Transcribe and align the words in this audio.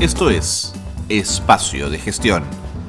Esto 0.00 0.30
es 0.30 0.72
Espacio 1.08 1.90
de 1.90 1.98
Gestión, 1.98 2.44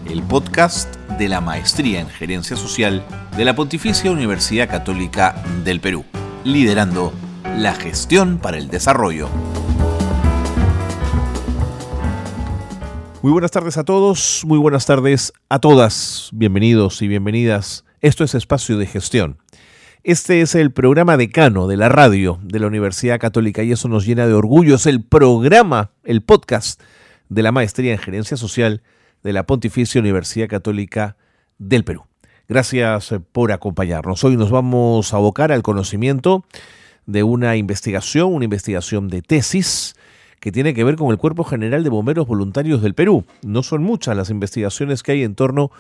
el 0.08 0.22
podcast 0.22 0.96
de 1.18 1.28
la 1.28 1.42
Maestría 1.42 2.02
en 2.02 2.08
Gerencia 2.08 2.56
Social 2.56 3.04
de 3.36 3.46
la 3.46 3.56
Pontificia 3.56 4.12
Universidad 4.12 4.70
Católica 4.70 5.44
del 5.66 5.82
Perú, 5.82 6.06
liderando 6.44 7.12
la 7.58 7.74
gestión 7.74 8.38
para 8.38 8.60
el 8.60 8.70
desarrollo. 8.70 9.28
Muy 13.24 13.32
buenas 13.32 13.50
tardes 13.50 13.78
a 13.78 13.84
todos, 13.84 14.44
muy 14.46 14.60
buenas 14.60 14.86
tardes 14.86 15.34
a 15.50 15.58
todas, 15.58 16.30
bienvenidos 16.32 17.02
y 17.02 17.08
bienvenidas. 17.08 17.86
Esto 18.02 18.24
es 18.24 18.36
Espacio 18.36 18.78
de 18.78 18.86
Gestión. 18.86 19.40
Este 20.06 20.40
es 20.40 20.56
el 20.56 20.72
programa 20.72 21.18
decano 21.18 21.68
de 21.68 21.76
la 21.76 21.90
radio 21.90 22.40
de 22.42 22.60
la 22.60 22.68
Universidad 22.68 23.20
Católica 23.20 23.64
y 23.64 23.74
eso 23.74 23.90
nos 23.90 24.06
llena 24.06 24.28
de 24.28 24.34
orgullo. 24.34 24.76
Es 24.76 24.86
el 24.86 25.04
programa, 25.04 25.92
el 26.06 26.22
podcast 26.22 26.82
de 27.28 27.44
la 27.44 27.52
Maestría 27.52 27.92
en 27.92 27.98
Gerencia 27.98 28.38
Social 28.38 28.82
de 29.24 29.34
la 29.34 29.46
Pontificia 29.46 30.00
Universidad 30.00 30.48
Católica 30.48 31.18
del 31.58 31.84
Perú. 31.84 32.06
Gracias 32.48 33.12
eh, 33.12 33.20
por 33.20 33.52
acompañarnos. 33.52 34.24
Hoy 34.24 34.38
nos 34.38 34.52
vamos 34.52 35.14
a 35.14 35.18
abocar 35.18 35.52
al 35.52 35.64
conocimiento 35.64 36.46
de 37.06 37.24
una 37.24 37.58
investigación, 37.58 38.34
una 38.34 38.46
investigación 38.46 39.10
de 39.10 39.22
tesis 39.22 39.96
que 40.40 40.54
tiene 40.54 40.74
que 40.74 40.86
ver 40.86 40.96
con 40.96 41.12
el 41.12 41.18
Cuerpo 41.18 41.44
General 41.44 41.84
de 41.84 41.90
Bomberos 41.90 42.26
Voluntarios 42.26 42.82
del 42.82 42.94
Perú. 42.94 43.26
No 43.46 43.64
son 43.64 43.84
muchas 43.84 44.16
las 44.16 44.30
investigaciones 44.30 45.04
que 45.04 45.12
hay 45.12 45.24
en 45.24 45.36
torno 45.36 45.72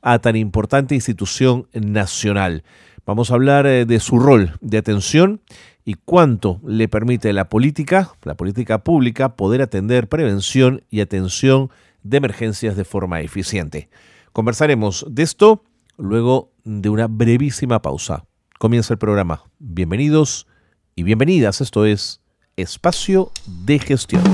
a 0.00 0.18
tan 0.18 0.34
importante 0.34 0.94
institución 0.94 1.68
nacional. 1.74 2.64
Vamos 3.06 3.30
a 3.30 3.34
hablar 3.34 3.68
eh, 3.68 3.86
de 3.86 4.00
su 4.00 4.18
rol 4.18 4.58
de 4.60 4.78
atención 4.78 5.40
y 5.84 5.94
cuánto 5.94 6.60
le 6.66 6.88
permite 6.88 7.32
la 7.32 7.48
política, 7.48 8.10
la 8.24 8.36
política 8.36 8.82
pública, 8.82 9.36
poder 9.36 9.62
atender 9.62 10.08
prevención 10.08 10.82
y 10.90 11.00
atención 11.00 11.70
de 12.02 12.16
emergencias 12.16 12.76
de 12.76 12.84
forma 12.84 13.20
eficiente. 13.20 13.88
Conversaremos 14.32 15.06
de 15.08 15.22
esto 15.22 15.62
luego 15.96 16.50
de 16.64 16.88
una 16.88 17.06
brevísima 17.06 17.80
pausa. 17.80 18.24
Comienza 18.58 18.92
el 18.92 18.98
programa. 18.98 19.44
Bienvenidos 19.60 20.48
y 20.96 21.04
bienvenidas. 21.04 21.60
Esto 21.60 21.84
es 21.84 22.20
Espacio 22.56 23.30
de 23.46 23.78
Gestión. 23.78 24.24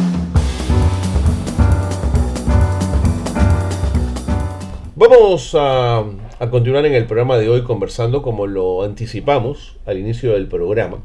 Vamos 4.97 5.55
a, 5.59 6.05
a, 6.43 6.51
continuar 6.51 6.85
en 6.87 6.95
el 6.95 7.07
programa 7.07 7.39
de 7.39 7.49
hoy 7.49 7.63
conversando 7.63 8.21
como 8.23 8.49
lo 8.49 8.83
anticipamos 8.83 9.77
al 9.87 9.99
inicio 9.99 10.33
del 10.33 10.49
programa 10.49 10.99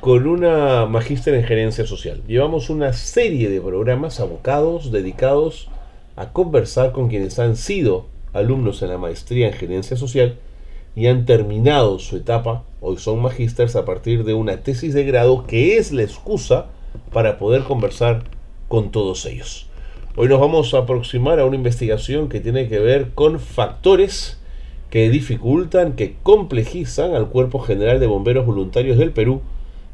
con 0.00 0.28
una 0.28 0.86
magíster 0.86 1.34
en 1.34 1.42
gerencia 1.42 1.86
social. 1.86 2.22
Llevamos 2.28 2.70
una 2.70 2.92
serie 2.92 3.50
de 3.50 3.60
programas 3.60 4.20
abocados, 4.20 4.92
dedicados 4.92 5.68
a 6.14 6.32
conversar 6.32 6.92
con 6.92 7.08
quienes 7.08 7.40
han 7.40 7.56
sido 7.56 8.06
alumnos 8.32 8.82
en 8.82 8.90
la 8.90 8.98
maestría 8.98 9.48
en 9.48 9.54
gerencia 9.54 9.96
social 9.96 10.36
y 10.94 11.08
han 11.08 11.26
terminado 11.26 11.98
su 11.98 12.16
etapa, 12.16 12.62
hoy 12.80 12.98
son 12.98 13.22
magísteres 13.22 13.74
a 13.74 13.84
partir 13.84 14.24
de 14.24 14.34
una 14.34 14.58
tesis 14.58 14.94
de 14.94 15.04
grado 15.04 15.46
que 15.46 15.78
es 15.78 15.90
la 15.90 16.02
excusa 16.02 16.66
para 17.12 17.38
poder 17.38 17.64
conversar 17.64 18.24
con 18.68 18.92
todos 18.92 19.26
ellos. 19.26 19.66
Hoy 20.14 20.28
nos 20.28 20.40
vamos 20.40 20.74
a 20.74 20.78
aproximar 20.80 21.40
a 21.40 21.46
una 21.46 21.56
investigación 21.56 22.28
que 22.28 22.40
tiene 22.40 22.68
que 22.68 22.78
ver 22.78 23.12
con 23.14 23.40
factores 23.40 24.38
que 24.90 25.08
dificultan, 25.08 25.94
que 25.94 26.16
complejizan 26.22 27.14
al 27.14 27.28
Cuerpo 27.28 27.60
General 27.60 27.98
de 27.98 28.06
Bomberos 28.06 28.44
Voluntarios 28.44 28.98
del 28.98 29.12
Perú 29.12 29.40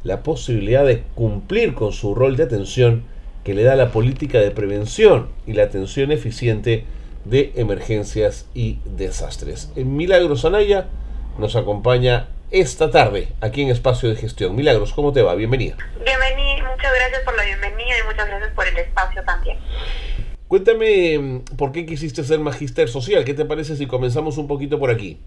la 0.03 0.21
posibilidad 0.21 0.85
de 0.85 1.03
cumplir 1.15 1.73
con 1.73 1.93
su 1.93 2.15
rol 2.15 2.35
de 2.35 2.43
atención 2.43 3.05
que 3.45 3.53
le 3.53 3.63
da 3.63 3.77
la 3.77 3.93
política 3.93 4.39
de 4.39 4.51
prevención 4.51 5.29
y 5.47 5.53
la 5.53 5.63
atención 5.63 6.11
eficiente 6.11 6.83
de 7.23 7.53
emergencias 7.55 8.45
y 8.53 8.79
desastres. 8.83 9.71
En 9.77 9.95
Milagros 9.95 10.43
Anaya 10.43 10.87
nos 11.37 11.55
acompaña 11.55 12.27
esta 12.51 12.91
tarde 12.91 13.29
aquí 13.39 13.61
en 13.61 13.69
Espacio 13.69 14.09
de 14.09 14.17
Gestión. 14.17 14.53
Milagros, 14.53 14.91
¿cómo 14.91 15.13
te 15.13 15.21
va? 15.21 15.33
Bienvenida. 15.35 15.77
Bienvenida, 16.03 16.69
muchas 16.69 16.93
gracias 16.93 17.21
por 17.23 17.37
la 17.37 17.45
bienvenida 17.45 17.99
y 18.03 18.05
muchas 18.05 18.27
gracias 18.27 18.51
por 18.53 18.67
el 18.67 18.77
espacio 18.77 19.23
también. 19.23 19.57
Cuéntame 20.49 21.43
por 21.59 21.71
qué 21.71 21.85
quisiste 21.85 22.23
ser 22.23 22.39
magíster 22.39 22.89
social. 22.89 23.23
¿Qué 23.23 23.35
te 23.35 23.45
parece 23.45 23.75
si 23.75 23.85
comenzamos 23.85 24.39
un 24.39 24.47
poquito 24.47 24.79
por 24.79 24.89
aquí? 24.89 25.19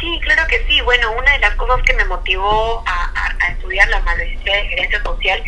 Sí, 0.00 0.20
claro 0.22 0.42
que 0.48 0.64
sí. 0.66 0.80
Bueno, 0.80 1.12
una 1.12 1.32
de 1.32 1.38
las 1.38 1.54
cosas 1.56 1.82
que 1.82 1.92
me 1.92 2.06
motivó 2.06 2.82
a, 2.86 3.52
estudiar 3.52 3.86
la 3.90 4.00
maestría 4.00 4.56
de 4.56 4.68
gerencia 4.68 5.02
social 5.02 5.42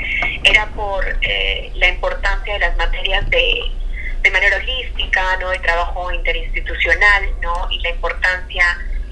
era 0.45 0.67
por 0.77 1.03
eh, 1.23 1.73
la 1.77 1.89
importancia 1.89 2.53
de 2.53 2.59
las 2.59 2.77
materias 2.77 3.31
de, 3.31 3.59
de 4.23 4.31
manera 4.31 4.59
holística, 4.59 5.39
¿no? 5.39 5.49
de 5.49 5.59
trabajo 5.61 6.13
interinstitucional, 6.13 7.31
¿no? 7.41 7.71
y 7.71 7.81
la 7.81 7.89
importancia 7.89 8.65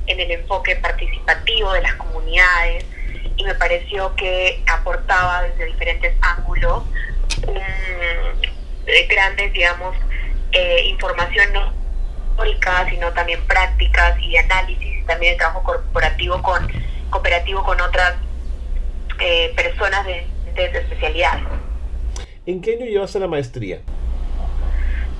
en 0.06 0.21
el 0.21 0.33
enfoque 0.33 0.77
participativo 0.77 1.73
de 1.73 1.81
las 1.81 1.94
comunidades. 1.94 2.84
Y 3.38 3.44
me 3.44 3.55
pareció 3.55 4.15
que 4.17 4.62
aportaba 4.67 5.44
desde 5.44 5.65
diferentes 5.65 6.15
ángulos 6.21 6.83
um, 8.87 9.09
grandes, 9.09 9.53
digamos, 9.53 9.97
eh, 10.53 10.85
información 10.87 11.53
no 11.53 11.73
histórica, 12.31 12.89
sino 12.91 13.13
también 13.13 13.41
prácticas 13.47 14.19
y 14.21 14.37
análisis 14.37 14.97
también 15.07 15.33
el 15.33 15.39
trabajo 15.39 15.63
corporativo 15.63 16.43
con 16.43 16.69
cooperativo 17.11 17.63
con 17.63 17.81
otras 17.81 18.15
eh, 19.21 19.53
personas 19.57 20.05
de, 20.05 20.27
de, 20.55 20.79
especialidad. 20.79 21.39
¿En 22.45 22.61
qué 22.61 22.73
año 22.75 22.87
llevaste 22.87 23.19
la 23.19 23.29
maestría? 23.29 23.81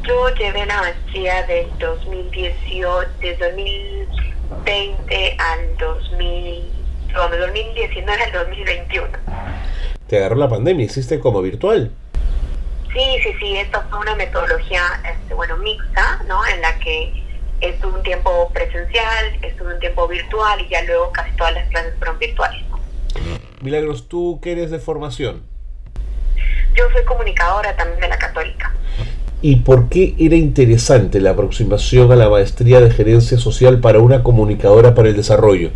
Yo 0.03 0.29
llevé 0.35 0.67
la 0.67 0.81
maestría 0.81 1.43
del 1.47 1.67
2018, 1.79 3.11
desde 3.21 3.47
2020 3.47 5.37
al 5.39 5.77
2000, 5.79 6.73
no, 7.13 7.29
2019 7.29 8.23
al 8.23 8.33
2021. 8.33 9.09
¿Te 10.07 10.19
agarró 10.19 10.37
la 10.37 10.49
pandemia? 10.49 10.87
¿Hiciste 10.87 11.19
como 11.19 11.43
virtual? 11.43 11.91
Sí, 12.97 13.19
sí, 13.23 13.35
sí, 13.39 13.57
esta 13.59 13.83
fue 13.91 13.99
una 13.99 14.15
metodología, 14.15 14.81
este, 15.05 15.35
bueno, 15.35 15.59
mixta, 15.59 16.23
¿no? 16.27 16.41
En 16.47 16.63
la 16.63 16.79
que 16.79 17.13
estuve 17.61 17.93
un 17.93 18.03
tiempo 18.03 18.51
presencial, 18.55 19.39
estuve 19.43 19.75
un 19.75 19.81
tiempo 19.81 20.09
virtual 20.09 20.63
y 20.63 20.69
ya 20.71 20.83
luego 20.85 21.13
casi 21.13 21.31
todas 21.37 21.53
las 21.53 21.69
clases 21.69 21.93
fueron 21.99 22.19
virtuales. 22.19 22.63
Milagros, 23.61 24.09
¿tú 24.09 24.41
qué 24.43 24.53
eres 24.53 24.71
de 24.71 24.79
formación? 24.79 25.43
Yo 26.75 26.85
soy 26.91 27.05
comunicadora 27.05 27.77
también 27.77 28.01
de 28.01 28.09
la 28.09 28.17
católica. 28.17 28.73
¿Y 29.43 29.57
por 29.57 29.91
qué 29.91 30.15
era 30.19 30.37
interesante 30.37 31.21
la 31.21 31.33
aproximación 31.33 32.11
a 32.13 32.17
la 32.17 32.31
maestría 32.31 32.81
de 32.81 32.91
gerencia 32.91 33.37
social 33.37 33.79
para 33.79 33.99
una 33.99 34.23
comunicadora 34.23 34.95
para 34.95 35.11
el 35.11 35.17
desarrollo? 35.17 35.71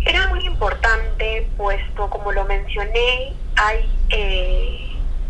Era 0.00 0.28
muy 0.28 0.46
importante, 0.46 1.46
puesto, 1.58 2.08
como 2.08 2.32
lo 2.32 2.46
mencioné, 2.46 3.34
hay 3.56 3.90
eh, 4.08 4.85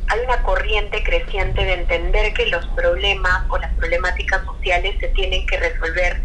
hay 0.08 0.20
una 0.20 0.42
corriente 0.42 1.02
creciente 1.02 1.64
de 1.64 1.74
entender 1.74 2.32
que 2.32 2.46
los 2.46 2.66
problemas 2.68 3.42
o 3.48 3.58
las 3.58 3.72
problemáticas 3.74 4.44
sociales 4.44 4.94
se 5.00 5.08
tienen 5.08 5.46
que 5.46 5.58
resolver 5.58 6.20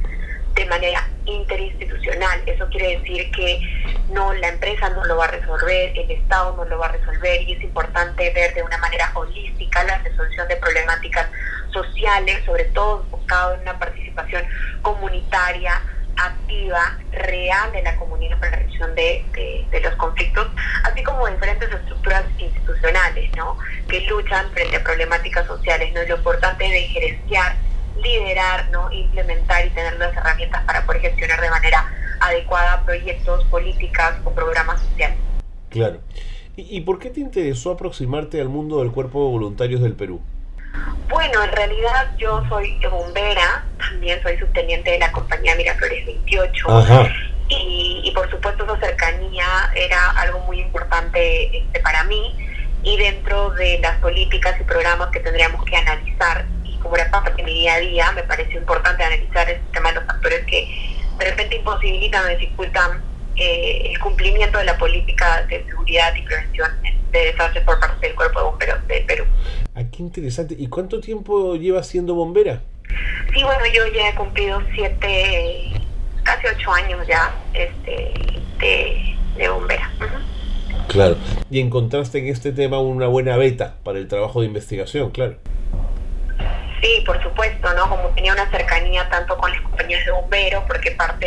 de 0.56 0.66
manera 0.66 1.08
interinstitucional. 1.26 2.42
Eso 2.46 2.68
quiere 2.70 3.00
decir 3.00 3.32
que 3.32 3.60
no 4.10 4.34
la 4.34 4.50
empresa 4.50 4.90
no 4.90 5.04
lo 5.06 5.18
va 5.18 5.26
a 5.26 5.32
resolver, 5.32 5.94
el 5.98 6.12
Estado 6.12 6.56
no 6.58 6.66
lo 6.66 6.78
va 6.78 6.88
a 6.88 6.92
resolver 6.92 7.42
y 7.42 7.54
es 7.54 7.64
importante 7.64 8.32
ver 8.32 8.54
de 8.54 8.64
una 8.64 8.78
manera 8.78 9.12
holística 9.16 9.84
la 9.84 9.98
resolución 10.00 10.48
de 10.48 10.58
problemáticas 10.58 11.28
sociales, 11.72 12.44
sobre 12.46 12.66
todo 12.66 13.04
enfocado 13.04 13.56
en 13.56 13.62
una 13.62 13.80
participación 13.80 14.44
comunitaria, 14.82 15.82
activa, 16.18 17.00
real 17.12 17.72
de 17.72 17.82
la 17.84 17.96
comunidad 17.96 18.40
para 18.40 18.52
la 18.52 18.58
resolución 18.58 18.96
de, 18.96 19.82
los 19.84 19.96
conflictos, 19.96 20.48
así 20.84 21.04
como 21.04 21.28
diferentes 21.28 21.72
estructuras 21.72 22.24
institucionales, 22.38 23.32
¿no? 23.36 23.58
Que 23.88 24.02
luchan 24.02 24.52
frente 24.52 24.78
a 24.78 24.84
problemáticas 24.84 25.48
sociales, 25.48 25.94
¿no? 25.94 26.04
lo 26.04 26.18
importante 26.18 26.64
de 26.64 26.82
gerenciar, 26.88 27.56
liderar, 28.04 28.70
¿no? 28.72 28.92
Implementar 28.92 29.66
y 29.66 29.70
tener 29.70 29.98
las 29.98 30.16
herramientas 30.16 30.64
para 30.66 30.86
poder 30.86 31.02
gestionar 31.02 31.42
de 31.42 31.50
manera 31.50 31.86
adecuada 32.20 32.84
proyectos, 32.86 33.44
políticas 33.46 34.16
o 34.24 34.32
programas 34.32 34.82
sociales. 34.82 35.18
Claro. 35.70 36.02
¿Y, 36.56 36.78
¿Y 36.78 36.82
por 36.82 37.00
qué 37.00 37.10
te 37.10 37.20
interesó 37.22 37.72
aproximarte 37.72 38.40
al 38.42 38.50
mundo 38.50 38.80
del 38.80 38.92
cuerpo 38.92 39.24
de 39.24 39.32
voluntarios 39.32 39.82
del 39.82 39.94
Perú? 39.94 40.22
Bueno, 41.08 41.44
en 41.44 41.52
realidad 41.52 42.12
yo 42.18 42.44
soy 42.48 42.80
bombera, 42.90 43.66
también 43.78 44.22
soy 44.24 44.38
subteniente 44.38 44.92
de 44.92 45.00
la 45.00 45.12
compañía 45.12 45.56
Miraflores 45.56 46.06
28. 46.06 46.68
Y, 47.50 48.02
y, 48.06 48.12
por 48.12 48.30
supuesto 48.32 48.64
esa 48.64 48.80
cercanía 48.80 49.46
era 49.76 50.12
algo 50.12 50.40
muy 50.40 50.62
importante 50.62 51.58
este, 51.58 51.82
para 51.82 52.06
mí 52.06 52.34
y 52.82 52.98
dentro 52.98 53.52
de 53.52 53.78
las 53.80 53.98
políticas 53.98 54.56
y 54.60 54.64
programas 54.64 55.10
que 55.10 55.20
tendríamos 55.20 55.64
que 55.66 55.76
analizar 55.76 56.46
y 56.64 56.78
como 56.80 56.96
era 56.96 57.12
parte 57.12 57.34
de 57.34 57.44
mi 57.44 57.54
día 57.54 57.74
a 57.74 57.80
día 57.80 58.12
me 58.14 58.24
pareció 58.24 58.58
importante 58.58 59.04
analizar 59.04 59.50
el 59.50 59.60
tema 59.74 59.90
de 59.90 59.96
los 59.96 60.06
factores 60.06 60.46
que 60.46 60.66
de 61.20 61.26
repente 61.26 61.58
imposibilitan 61.58 62.26
o 62.26 62.30
dificultan 62.30 63.04
eh, 63.36 63.92
el 63.92 64.00
cumplimiento 64.00 64.58
de 64.58 64.66
la 64.66 64.78
política 64.78 65.44
de 65.44 65.64
seguridad 65.66 66.14
y 66.16 66.22
prevención 66.22 66.72
en, 66.84 67.12
de 67.12 67.26
desastres 67.26 67.64
por 67.66 67.80
parte 67.80 68.08
del 68.08 68.16
Cuerpo 68.16 68.40
de 68.40 68.46
Bomberos 68.46 68.88
de 68.88 69.02
Perú. 69.02 69.26
Ah, 69.74 69.84
qué 69.90 70.04
interesante. 70.04 70.56
¿Y 70.58 70.68
cuánto 70.68 71.00
tiempo 71.00 71.56
llevas 71.56 71.88
siendo 71.88 72.14
bombera? 72.14 72.62
Sí, 73.34 73.44
bueno, 73.44 73.62
yo 73.74 73.88
ya 73.94 74.10
he 74.10 74.16
cumplido 74.16 74.62
siete, 74.76 75.72
casi 76.24 76.48
ocho 76.48 76.72
años 76.74 77.08
ya 77.08 77.34
este, 77.54 78.14
de, 79.38 79.50
bombera. 79.50 79.90
Claro. 80.88 81.16
Y 81.50 81.62
encontraste 81.62 82.20
en 82.20 82.28
este 82.28 82.52
tema 82.52 82.80
una 82.80 83.08
buena 83.08 83.38
beta 83.38 83.76
para 83.84 84.00
el 84.00 84.10
trabajo 84.10 84.42
de 84.42 84.48
investigación, 84.48 85.12
claro. 85.12 85.36
Sí, 86.82 87.04
por 87.06 87.22
supuesto, 87.24 87.74
¿no? 87.74 87.88
Como 87.90 88.10
tenía 88.10 88.34
una 88.34 88.50
cercanía 88.50 89.08
tanto 89.10 89.38
con 89.38 89.52
las 89.52 89.62
compañías 89.62 90.04
de 90.06 90.12
bomberos, 90.12 90.64
porque 90.68 90.92
parte 90.92 91.26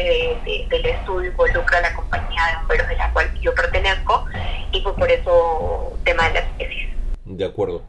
del 0.69 0.85
estudio 0.85 1.31
involucra 1.31 1.79
a 1.79 1.83
la 1.83 1.95
compañía 1.95 2.43
de 2.51 2.57
bomberos 2.59 2.89
de 2.89 2.97
la 2.97 3.13
cual 3.13 3.41
yo 3.41 3.55
pertenezco, 3.55 4.27
y 4.73 4.83
fue 4.83 4.95
por 4.97 5.11
eso 5.11 5.97
tema 6.05 6.29
de 6.29 6.35
la 6.35 6.49
tesis. 6.59 6.89
De 7.25 7.45
acuerdo. 7.45 7.83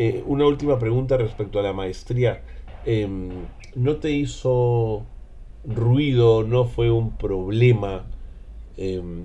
Eh, 0.00 0.22
una 0.26 0.46
última 0.46 0.78
pregunta 0.78 1.16
respecto 1.16 1.58
a 1.58 1.62
la 1.62 1.72
maestría. 1.72 2.42
Em, 2.86 3.48
¿No 3.74 3.96
te 3.96 4.10
hizo 4.10 5.04
ruido, 5.64 6.44
no 6.44 6.66
fue 6.66 6.88
un 6.92 7.18
problema 7.18 8.04
em, 8.76 9.24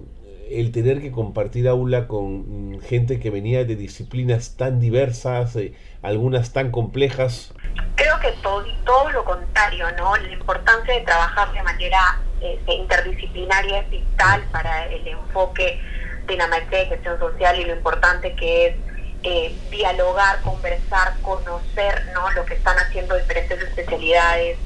el 0.50 0.72
tener 0.72 1.00
que 1.00 1.12
compartir 1.12 1.68
aula 1.68 2.08
con 2.08 2.82
gente 2.82 3.20
que 3.20 3.30
venía 3.30 3.66
de 3.66 3.76
disciplinas 3.76 4.58
tan 4.58 4.80
diversas, 4.80 5.56
eh, 5.58 5.76
algunas 6.02 6.54
tan 6.54 6.72
complejas? 6.72 7.54
Creo 7.96 8.20
que 8.20 8.32
todo, 8.42 8.66
todo 8.84 9.12
lo 9.12 9.24
contrario, 9.26 9.86
¿no? 9.96 10.18
La 10.18 10.34
importancia 10.34 10.96
de 10.96 11.02
trabajar 11.02 11.54
de 11.54 11.62
manera 11.62 12.20
este, 12.42 12.74
interdisciplinaria 12.74 13.82
es 13.82 13.90
vital 13.92 14.44
para 14.52 14.88
el 14.88 15.08
enfoque 15.08 15.80
de 16.26 16.36
la 16.36 16.48
maestría 16.48 16.80
de 16.80 16.86
gestión 16.88 17.20
social 17.20 17.60
y 17.60 17.66
lo 17.66 17.76
importante 17.76 18.36
que 18.36 18.68
es 18.68 18.76
eh, 19.24 19.56
dialogar, 19.72 20.42
conversar, 20.42 21.16
conocer 21.22 22.08
¿no? 22.14 22.30
lo 22.32 22.46
que 22.46 22.56
están 22.56 22.78
haciendo 22.78 23.16
diferentes 23.16 23.62
especialidades, 23.62 24.58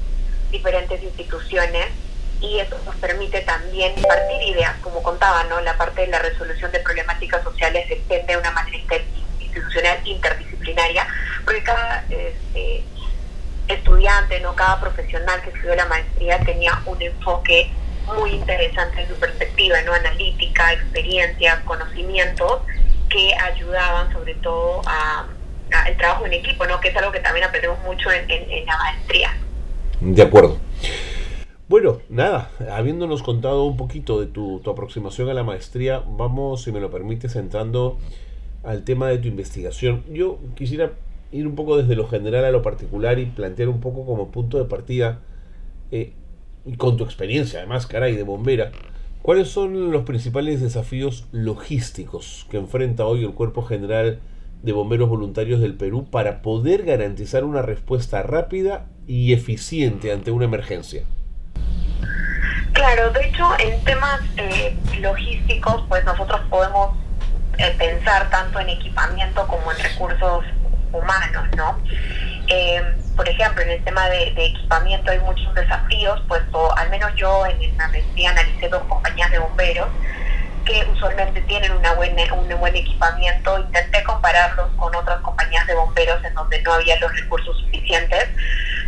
diferentes 0.50 1.00
instituciones 1.02 1.86
y 2.40 2.58
eso 2.58 2.76
nos 2.84 2.96
permite 2.96 3.40
también 3.42 3.94
partir 4.02 4.42
ideas, 4.42 4.74
como 4.82 5.02
contaba, 5.02 5.44
¿no? 5.44 5.60
la 5.60 5.76
parte 5.76 6.02
de 6.02 6.06
la 6.08 6.18
resolución 6.18 6.72
de 6.72 6.80
problemáticas 6.80 7.42
sociales 7.42 7.88
depende 7.88 8.32
de 8.32 8.38
una 8.38 8.50
manera 8.50 8.78
institucional 9.40 9.98
interdisciplinaria, 10.04 11.06
porque 11.44 11.62
cada 11.62 12.04
este, 12.08 12.84
estudiante, 13.68 14.40
no 14.40 14.54
cada 14.54 14.80
profesional 14.80 15.40
que 15.42 15.50
estudió 15.50 15.74
la 15.76 15.86
maestría 15.86 16.38
tenía 16.40 16.80
un 16.86 17.00
enfoque 17.00 17.70
muy 18.16 18.30
interesante 18.30 19.02
en 19.02 19.08
su 19.08 19.14
perspectiva, 19.14 19.80
¿no? 19.82 19.92
analítica, 19.92 20.72
experiencias, 20.72 21.60
conocimientos 21.60 22.62
que 23.08 23.34
ayudaban 23.34 24.12
sobre 24.12 24.34
todo 24.34 24.82
a, 24.86 25.26
el 25.88 25.96
trabajo 25.96 26.26
en 26.26 26.34
equipo, 26.34 26.66
¿no? 26.66 26.80
que 26.80 26.88
es 26.88 26.96
algo 26.96 27.12
que 27.12 27.20
también 27.20 27.46
aprendemos 27.46 27.78
mucho 27.84 28.10
en, 28.10 28.66
la 28.66 28.76
maestría. 28.76 29.30
De 30.00 30.22
acuerdo. 30.22 30.58
Bueno, 31.68 32.00
nada, 32.08 32.50
habiéndonos 32.72 33.22
contado 33.22 33.64
un 33.64 33.76
poquito 33.76 34.20
de 34.20 34.26
tu, 34.26 34.60
tu, 34.60 34.70
aproximación 34.70 35.28
a 35.28 35.34
la 35.34 35.44
maestría, 35.44 36.02
vamos, 36.06 36.62
si 36.62 36.72
me 36.72 36.80
lo 36.80 36.90
permites, 36.90 37.36
entrando 37.36 37.98
al 38.64 38.84
tema 38.84 39.08
de 39.08 39.18
tu 39.18 39.28
investigación. 39.28 40.02
Yo 40.08 40.38
quisiera 40.54 40.92
ir 41.30 41.46
un 41.46 41.56
poco 41.56 41.76
desde 41.76 41.94
lo 41.94 42.08
general 42.08 42.44
a 42.44 42.50
lo 42.50 42.62
particular 42.62 43.18
y 43.18 43.26
plantear 43.26 43.68
un 43.68 43.80
poco 43.80 44.06
como 44.06 44.30
punto 44.30 44.58
de 44.58 44.64
partida, 44.64 45.20
eh, 45.90 46.12
y 46.64 46.76
con 46.76 46.96
tu 46.96 47.04
experiencia 47.04 47.60
además, 47.60 47.86
caray, 47.86 48.16
de 48.16 48.22
bombera, 48.22 48.72
¿Cuáles 49.22 49.50
son 49.50 49.90
los 49.90 50.04
principales 50.04 50.60
desafíos 50.60 51.26
logísticos 51.32 52.46
que 52.50 52.56
enfrenta 52.56 53.04
hoy 53.04 53.24
el 53.24 53.34
Cuerpo 53.34 53.62
General 53.62 54.20
de 54.62 54.72
Bomberos 54.72 55.08
Voluntarios 55.08 55.60
del 55.60 55.74
Perú 55.74 56.08
para 56.10 56.40
poder 56.40 56.84
garantizar 56.84 57.44
una 57.44 57.62
respuesta 57.62 58.22
rápida 58.22 58.86
y 59.06 59.32
eficiente 59.32 60.12
ante 60.12 60.30
una 60.30 60.46
emergencia? 60.46 61.02
Claro, 62.72 63.10
de 63.10 63.26
hecho, 63.26 63.44
en 63.58 63.84
temas 63.84 64.20
eh, 64.36 64.76
logísticos, 65.00 65.84
pues 65.88 66.04
nosotros 66.04 66.40
podemos 66.48 66.96
eh, 67.58 67.74
pensar 67.76 68.30
tanto 68.30 68.60
en 68.60 68.68
equipamiento 68.68 69.46
como 69.48 69.72
en 69.72 69.78
recursos 69.78 70.44
humanos, 70.92 71.44
¿no? 71.56 71.78
Eh, 72.46 72.80
por 73.18 73.28
ejemplo, 73.28 73.64
en 73.64 73.70
el 73.70 73.82
tema 73.82 74.08
de, 74.10 74.28
equipamiento 74.28 75.10
hay 75.10 75.18
muchos 75.18 75.52
desafíos, 75.52 76.22
puesto 76.28 76.72
al 76.78 76.88
menos 76.88 77.12
yo 77.16 77.44
en 77.46 77.76
la 77.76 77.88
maestría 77.88 78.30
analicé 78.30 78.68
dos 78.68 78.84
compañías 78.84 79.28
de 79.32 79.40
bomberos 79.40 79.88
que 80.64 80.86
usualmente 80.92 81.40
tienen 81.42 81.72
una 81.72 81.94
buena, 81.94 82.32
un 82.32 82.48
buen 82.60 82.76
equipamiento. 82.76 83.58
Intenté 83.58 84.04
compararlos 84.04 84.70
con 84.76 84.94
otras 84.94 85.20
compañías 85.22 85.66
de 85.66 85.74
bomberos 85.74 86.24
en 86.24 86.32
donde 86.34 86.62
no 86.62 86.74
había 86.74 86.96
los 87.00 87.12
recursos 87.20 87.58
suficientes, 87.58 88.28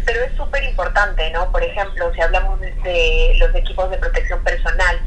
pero 0.06 0.22
es 0.22 0.32
súper 0.36 0.62
importante, 0.62 1.28
¿no? 1.30 1.50
Por 1.50 1.64
ejemplo, 1.64 2.12
si 2.14 2.20
hablamos 2.20 2.60
de 2.60 3.34
los 3.36 3.52
equipos 3.52 3.90
de 3.90 3.98
protección 3.98 4.44
personal, 4.44 5.00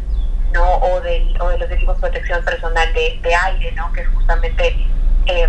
¿no? 0.52 0.70
O 0.80 1.00
de, 1.00 1.34
o 1.40 1.48
de 1.48 1.60
los 1.60 1.72
equipos 1.72 1.96
de 1.96 2.02
protección 2.10 2.44
personal 2.44 2.94
de, 2.94 3.36
aire, 3.36 3.72
¿no? 3.72 3.94
Que 3.94 4.02
es 4.02 4.08
justamente... 4.10 4.76
Eh, 5.28 5.48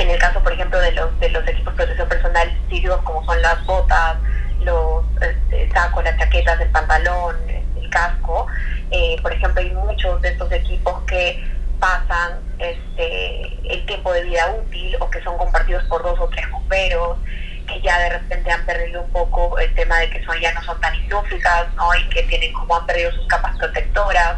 en 0.00 0.10
el 0.10 0.18
caso, 0.18 0.42
por 0.42 0.52
ejemplo, 0.52 0.80
de 0.80 0.92
los, 0.92 1.18
de 1.20 1.28
los 1.28 1.46
equipos 1.46 1.72
de 1.72 1.76
protección 1.76 2.08
personal 2.08 2.58
sirios, 2.68 3.00
como 3.02 3.24
son 3.24 3.40
las 3.42 3.64
botas, 3.66 4.16
los 4.62 5.04
este, 5.20 5.70
sacos, 5.70 6.04
las 6.04 6.18
chaquetas, 6.18 6.60
el 6.60 6.70
pantalón, 6.70 7.36
el 7.48 7.90
casco, 7.90 8.46
eh, 8.90 9.16
por 9.22 9.32
ejemplo, 9.32 9.60
hay 9.60 9.70
muchos 9.70 10.20
de 10.22 10.30
estos 10.30 10.50
equipos 10.52 11.02
que 11.06 11.44
pasan 11.78 12.40
este, 12.58 13.72
el 13.72 13.86
tiempo 13.86 14.12
de 14.12 14.24
vida 14.24 14.54
útil 14.58 14.96
o 15.00 15.10
que 15.10 15.22
son 15.22 15.36
compartidos 15.38 15.84
por 15.84 16.02
dos 16.02 16.18
o 16.18 16.28
tres 16.28 16.50
bomberos, 16.50 17.18
que 17.66 17.80
ya 17.80 17.98
de 18.00 18.10
repente 18.10 18.50
han 18.50 18.64
perdido 18.66 19.02
un 19.02 19.10
poco 19.10 19.58
el 19.58 19.72
tema 19.74 19.98
de 19.98 20.10
que 20.10 20.24
son, 20.24 20.38
ya 20.40 20.52
no 20.52 20.62
son 20.62 20.80
tan 20.80 20.94
indústricas, 20.94 21.72
¿no? 21.74 21.94
Y 21.94 22.08
que 22.08 22.22
tienen 22.24 22.52
como 22.52 22.76
han 22.76 22.86
perdido 22.86 23.12
sus 23.12 23.26
capas 23.28 23.56
protectoras 23.58 24.36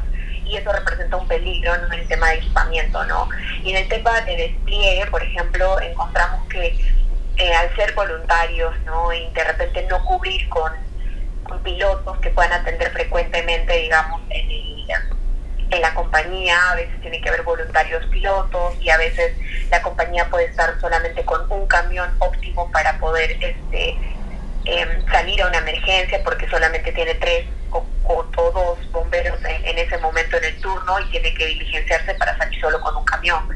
y 0.53 0.59
eso 0.59 0.71
representa 0.71 1.17
un 1.17 1.27
peligro 1.27 1.75
en 1.75 1.93
el 1.93 2.07
tema 2.07 2.29
de 2.29 2.37
equipamiento, 2.37 3.03
¿no? 3.07 3.29
Y 3.65 3.71
en 3.71 3.77
el 3.77 3.89
tema 3.89 4.21
de 4.21 4.37
despliegue, 4.37 5.07
por 5.07 5.23
ejemplo, 5.23 5.81
encontramos 5.81 6.47
que 6.49 6.79
eh, 7.39 7.55
al 7.55 7.75
ser 7.75 7.95
voluntarios, 7.95 8.79
¿no? 8.85 9.13
Y 9.15 9.31
de 9.31 9.45
repente 9.45 9.87
no 9.89 10.05
cubrir 10.05 10.49
con, 10.49 10.73
pilotos 11.65 12.19
que 12.19 12.31
puedan 12.31 12.53
atender 12.53 12.91
frecuentemente, 12.93 13.77
digamos, 13.77 14.23
en, 14.31 14.51
en 15.71 15.83
la 15.83 15.95
compañía, 15.95 16.57
a 16.71 16.75
veces 16.75 16.99
tiene 17.03 17.21
que 17.21 17.29
haber 17.29 17.43
voluntarios 17.43 18.05
pilotos 18.07 18.75
y 18.81 18.89
a 18.89 18.97
veces 18.97 19.37
la 19.71 19.83
compañía 19.83 20.29
puede 20.31 20.47
estar 20.47 20.81
solamente 20.81 21.25
con 21.25 21.51
un 21.53 21.67
camión 21.67 22.11
óptimo 22.19 22.71
para 22.73 22.99
poder 22.99 23.33
este, 23.33 23.97
em, 24.65 25.07
salir 25.11 25.43
a 25.43 25.49
una 25.49 25.59
emergencia 25.59 26.25
porque 26.25 26.49
solamente 26.49 26.91
tiene 26.93 27.15
tres 27.17 27.47
o, 28.05 28.25
todos 28.35 28.93
bomberos 28.93 29.39
en, 29.45 29.79
ese 29.79 29.99
momento 29.99 30.37
en 30.37 30.45
el 30.45 30.61
turno 30.61 31.01
y 31.01 31.11
tiene 31.11 31.35
que 31.35 31.47
diligenciarse 31.47 32.15
para 32.15 32.37
salir 32.37 32.61
solo 32.61 32.81
con 32.81 32.97
un 32.97 33.05
camión. 33.05 33.49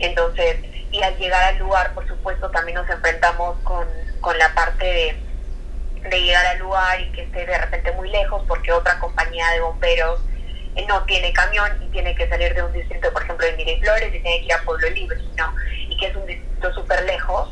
Entonces, 0.00 0.56
y 0.90 1.02
al 1.02 1.16
llegar 1.18 1.42
al 1.44 1.58
lugar, 1.58 1.92
por 1.94 2.06
supuesto, 2.06 2.50
también 2.50 2.76
nos 2.76 2.88
enfrentamos 2.88 3.58
con, 3.60 3.86
con 4.20 4.36
la 4.38 4.54
parte 4.54 4.84
de, 4.84 6.20
llegar 6.20 6.46
al 6.46 6.58
lugar 6.58 7.00
y 7.00 7.10
que 7.12 7.22
esté 7.22 7.46
de 7.46 7.58
repente 7.58 7.90
muy 7.92 8.08
lejos 8.10 8.44
porque 8.46 8.70
otra 8.70 8.98
compañía 9.00 9.48
de 9.50 9.60
bomberos 9.60 10.20
eh, 10.76 10.84
no 10.86 11.02
tiene 11.04 11.32
camión 11.32 11.70
y 11.82 11.88
tiene 11.90 12.14
que 12.14 12.28
salir 12.28 12.54
de 12.54 12.62
un 12.62 12.72
distrito, 12.72 13.12
por 13.12 13.22
ejemplo, 13.22 13.46
de 13.46 13.56
Miraflores 13.56 14.14
y 14.14 14.20
tiene 14.20 14.40
que 14.40 14.44
ir 14.44 14.52
a 14.52 14.62
Pueblo 14.62 14.90
Libre, 14.90 15.18
¿no? 15.36 15.54
Y 15.88 15.96
que 15.96 16.06
es 16.06 16.16
un 16.16 16.26
distrito 16.26 16.72
súper 16.74 17.04
lejos 17.04 17.48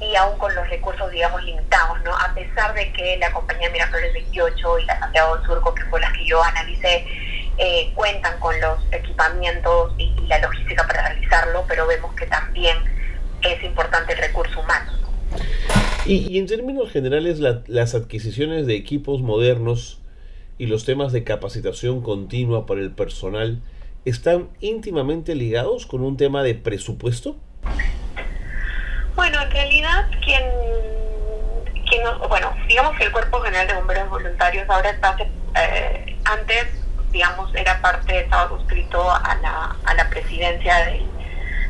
y 0.00 0.14
aún 0.16 0.38
con 0.38 0.54
los 0.54 0.68
recursos, 0.68 1.10
digamos, 1.10 1.42
limitados, 1.44 2.02
¿no? 2.04 2.12
A 2.16 2.34
pesar 2.34 2.74
de 2.74 2.92
que 2.92 3.16
la 3.18 3.32
compañía 3.32 3.70
Miraflores 3.70 4.12
28 4.12 4.78
y 4.78 4.84
la 4.84 4.98
Santiago 4.98 5.36
del 5.36 5.46
Surco, 5.46 5.74
que 5.74 5.84
fue 5.84 6.00
las 6.00 6.12
que 6.12 6.26
yo 6.26 6.42
analicé, 6.42 7.06
eh, 7.58 7.92
cuentan 7.94 8.38
con 8.40 8.58
los 8.60 8.78
equipamientos 8.92 9.92
y, 9.98 10.12
la 10.26 10.40
logística 10.40 10.86
para 10.86 11.08
realizarlo, 11.08 11.64
pero 11.68 11.86
vemos 11.86 12.14
que 12.14 12.26
también 12.26 12.76
es 13.42 13.62
importante 13.62 14.14
el 14.14 14.18
recurso 14.18 14.60
humano. 14.60 14.92
Y, 16.06 16.38
en 16.38 16.46
términos 16.46 16.90
generales, 16.90 17.40
las 17.40 17.94
adquisiciones 17.94 18.66
de 18.66 18.74
equipos 18.74 19.22
modernos 19.22 20.00
y 20.58 20.66
los 20.66 20.84
temas 20.84 21.12
de 21.12 21.24
capacitación 21.24 22.02
continua 22.02 22.66
para 22.66 22.80
el 22.80 22.90
personal 22.90 23.62
están 24.04 24.48
íntimamente 24.60 25.34
ligados 25.34 25.86
con 25.86 26.02
un 26.02 26.16
tema 26.16 26.42
de 26.42 26.54
presupuesto? 26.54 27.36
Quien, 30.24 30.44
quien 31.88 32.02
bueno, 32.28 32.54
digamos 32.66 32.96
que 32.96 33.04
el 33.04 33.12
Cuerpo 33.12 33.40
General 33.40 33.66
de 33.66 33.74
Bomberos 33.74 34.10
Voluntarios 34.10 34.68
ahora 34.68 34.90
está, 34.90 35.16
eh, 35.56 36.16
antes, 36.24 36.66
digamos, 37.10 37.54
era 37.54 37.80
parte, 37.80 38.20
estaba 38.20 38.48
suscrito 38.48 39.10
a 39.10 39.36
la, 39.42 39.76
a 39.84 39.94
la 39.94 40.08
presidencia 40.10 40.84
del, 40.86 41.06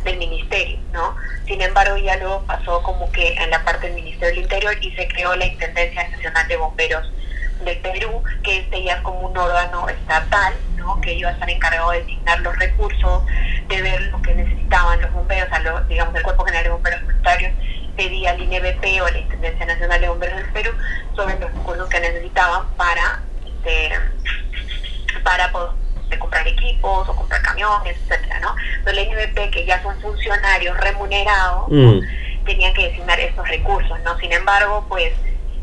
del 0.04 0.18
ministerio, 0.18 0.78
¿no? 0.92 1.16
Sin 1.46 1.60
embargo, 1.60 1.96
ya 1.96 2.16
luego 2.16 2.42
pasó 2.46 2.82
como 2.82 3.10
que 3.12 3.34
en 3.34 3.50
la 3.50 3.64
parte 3.64 3.86
del 3.86 3.96
Ministerio 3.96 4.34
del 4.34 4.44
Interior 4.44 4.76
y 4.80 4.94
se 4.94 5.08
creó 5.08 5.34
la 5.34 5.46
Intendencia 5.46 6.08
Nacional 6.08 6.48
de 6.48 6.56
Bomberos 6.56 7.12
de 7.64 7.76
Perú, 7.76 8.22
que 8.42 8.58
este 8.58 8.82
ya 8.82 8.94
es 8.94 9.00
como 9.02 9.20
un 9.20 9.36
órgano 9.36 9.88
estatal, 9.88 10.54
¿no? 10.76 11.00
que 11.00 11.14
iba 11.14 11.30
a 11.30 11.32
estar 11.32 11.48
encargado 11.48 11.90
de 11.90 12.00
designar 12.00 12.40
los 12.40 12.58
recursos, 12.58 13.22
de 13.68 13.82
ver 13.82 14.02
lo 14.02 14.20
que 14.22 14.34
necesitaban 14.34 15.00
los 15.00 15.12
bomberos, 15.12 15.48
o 15.50 15.80
digamos 15.84 16.14
el 16.14 16.22
Cuerpo 16.22 16.44
General 16.44 16.64
de 16.64 16.70
Bomberos 16.70 17.02
Voluntarios 17.02 17.52
pedía 17.96 18.30
al 18.30 18.42
INBP 18.42 19.02
o 19.02 19.06
a 19.06 19.10
la 19.10 19.18
Intendencia 19.18 19.66
Nacional 19.66 20.00
de 20.00 20.08
Bomberos 20.08 20.36
del 20.36 20.52
Perú 20.52 20.72
sobre 21.14 21.38
los 21.38 21.52
recursos 21.52 21.88
que 21.88 22.00
necesitaban 22.00 22.66
para, 22.76 23.22
este, 23.44 23.90
para 25.22 25.50
poder 25.52 26.18
comprar 26.18 26.46
equipos 26.46 27.08
o 27.08 27.16
comprar 27.16 27.42
camiones, 27.42 27.96
etcétera, 28.02 28.40
¿no? 28.40 28.54
Entonces 28.78 29.06
el 29.06 29.08
INBP, 29.08 29.50
que 29.50 29.66
ya 29.66 29.82
son 29.82 30.00
funcionarios 30.00 30.76
remunerados, 30.78 31.68
mm. 31.68 32.44
tenían 32.44 32.74
que 32.74 32.88
designar 32.88 33.18
estos 33.20 33.48
recursos, 33.48 33.98
¿no? 34.00 34.18
Sin 34.18 34.32
embargo, 34.32 34.84
pues 34.88 35.12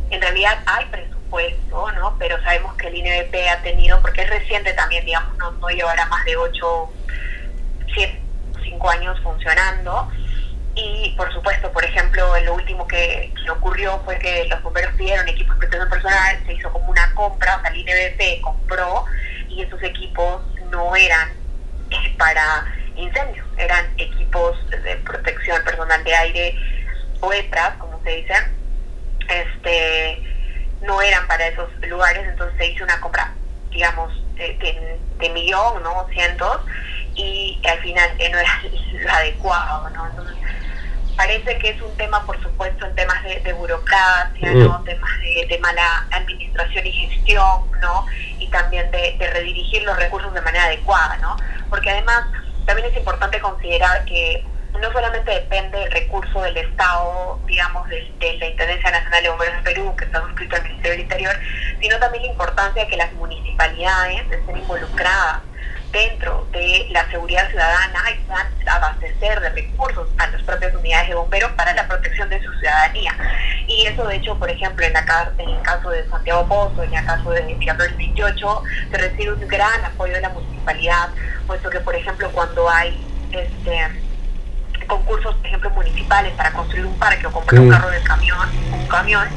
en 0.10 0.22
realidad 0.22 0.60
hay 0.66 0.86
presupuesto, 0.86 1.92
¿no? 1.94 2.16
Pero 2.20 2.42
sabemos 2.44 2.76
que 2.76 2.88
el 2.88 2.98
INBP 2.98 3.36
ha 3.50 3.62
tenido, 3.62 4.02
porque 4.02 4.22
es 4.22 4.30
reciente 4.30 4.74
también, 4.74 5.06
digamos, 5.06 5.38
no, 5.38 5.52
no 5.52 5.70
llevará 5.70 6.06
más 6.08 6.26
de 6.26 6.36
8, 6.36 6.90
7, 7.94 8.22
5 8.64 8.90
años 8.90 9.20
funcionando, 9.22 10.12
y 10.76 11.14
por 11.18 11.32
supuesto, 11.34 11.72
por 11.72 11.84
ejemplo, 11.84 12.40
lo 12.42 12.56
último 12.56 12.88
que, 12.88 13.34
ocurrió 13.52 14.00
fue 14.06 14.18
que 14.18 14.46
los 14.46 14.64
bomberos 14.64 14.94
pidieron 14.96 15.28
equipos 15.28 15.56
de 15.56 15.68
protección 15.68 15.90
personal, 15.90 16.44
se 16.46 16.54
hizo 16.54 16.72
como 16.72 16.90
una 16.90 17.14
compra, 17.14 17.58
o 17.58 17.62
sea, 17.62 17.70
el 17.72 17.78
INBP 17.78 18.42
compró 18.42 19.06
y 19.50 19.62
esos 19.62 19.82
equipos 19.84 20.42
no 20.72 20.96
eran 20.96 21.30
eh, 21.90 22.16
para 22.18 22.66
incendios, 22.96 23.46
eran 23.58 23.86
equipos 23.98 24.58
de 24.70 24.96
protección 24.98 25.62
personal 25.64 26.04
de 26.04 26.16
aire 26.16 26.56
o 27.20 27.34
EPRAS, 27.34 27.74
como 27.78 28.02
se 28.04 28.10
dice, 28.10 28.34
este, 29.28 30.24
no 30.82 31.02
eran 31.02 31.28
para 31.28 31.48
esos 31.48 31.70
lugares, 31.88 32.28
entonces 32.28 32.58
se 32.58 32.68
hizo 32.68 32.84
una 32.84 33.00
compra, 33.02 33.34
digamos, 33.70 34.12
de, 34.36 35.00
de, 35.20 35.30
millón, 35.30 35.84
¿no? 35.84 36.08
Cientos, 36.12 36.62
y 37.16 37.62
al 37.68 37.80
final 37.80 38.10
eh, 38.18 38.30
no 38.30 38.40
era 38.40 38.62
lo 38.94 39.12
adecuado, 39.12 39.90
¿no? 39.92 40.08
Entonces, 40.08 40.41
parece 41.22 41.60
que 41.60 41.70
es 41.70 41.82
un 41.82 41.96
tema, 41.98 42.26
por 42.26 42.42
supuesto, 42.42 42.84
en 42.88 42.96
temas 42.96 43.24
de, 43.24 43.54
burocracia, 43.54 44.54
¿no? 44.54 44.80
Mm. 44.80 44.86
temas 44.86 45.12
de, 45.48 45.60
mala 45.60 46.08
administración 46.10 46.88
y 46.88 46.92
gestión, 46.92 47.72
¿no? 47.80 48.06
Y 48.40 48.48
también 48.48 48.90
de, 48.90 49.16
redirigir 49.32 49.84
los 49.84 49.96
recursos 49.98 50.34
de 50.34 50.42
manera 50.42 50.66
adecuada, 50.66 51.18
¿no? 51.18 51.38
Porque 51.70 51.92
además 51.92 52.26
también 52.66 52.90
es 52.90 52.98
importante 52.98 53.40
considerar 53.40 54.04
que 54.06 54.44
no 54.80 54.92
solamente 54.92 55.30
depende 55.30 55.78
del 55.78 55.92
recurso 55.92 56.42
del 56.42 56.58
Estado, 56.58 57.40
digamos, 57.46 57.88
de, 57.90 58.38
la 58.40 58.48
Intendencia 58.48 58.90
Nacional 58.90 59.22
de 59.22 59.30
Bomberos 59.30 59.58
de 59.58 59.62
Perú, 59.62 59.96
que 59.96 60.06
está 60.06 60.22
suscrito 60.22 60.56
al 60.56 60.64
Ministerio 60.64 60.92
del 60.92 61.02
Interior, 61.02 61.36
sino 61.80 62.00
también 62.00 62.24
la 62.24 62.32
importancia 62.32 62.84
de 62.84 62.90
que 62.90 62.98
las 62.98 63.14
municipalidades 63.14 64.24
estén 64.32 64.58
involucradas 64.58 65.42
dentro 65.92 66.48
de 66.52 66.88
la 66.92 67.10
seguridad 67.10 67.50
ciudadana 67.50 68.00
y 68.12 68.20
puedan 68.26 68.48
abastecer 68.68 69.40
de 69.40 69.50
recursos 69.50 70.08
a 70.18 70.28
las 70.28 70.42
propias 70.44 70.74
unidades 70.76 71.10
de 71.10 71.16
bomberos 71.16 71.52
para 71.52 71.74
la 71.74 71.88
protección 71.88 72.30
de 72.30 72.42
su 72.42 72.52
ciudadanía. 72.54 73.14
Y 73.68 73.86
eso, 73.86 74.08
de 74.08 74.16
hecho, 74.16 74.38
por 74.38 74.50
ejemplo, 74.50 74.86
en, 74.86 74.94
la, 74.94 75.32
en 75.38 75.50
el 75.50 75.62
caso 75.62 75.90
de 75.90 76.08
Santiago 76.10 76.48
Pozo, 76.48 76.84
en 76.84 76.94
el 76.94 77.06
caso 77.06 77.32
de 77.32 77.44
Miraflores 77.44 77.98
28, 77.98 78.64
se 78.92 78.98
recibe 78.98 79.34
un 79.34 79.48
gran 79.48 79.86
apoyo 79.86 80.14
de 80.14 80.22
la 80.22 80.30
municipalidad, 80.30 81.10
puesto 81.48 81.70
que, 81.70 81.80
por 81.80 81.96
ejemplo, 81.96 82.32
cuando 82.32 82.70
hay 82.70 83.06
este 83.32 84.12
concursos, 84.88 85.36
por 85.36 85.46
ejemplo, 85.46 85.70
municipales 85.70 86.34
para 86.34 86.52
construir 86.52 86.86
un 86.86 86.98
parque 87.00 87.26
o 87.26 87.32
comprar 87.32 87.62
un 87.62 87.70
carro 87.70 87.90
de 87.90 88.02
camión, 88.02 88.50
un 88.74 88.88
camión, 88.88 89.28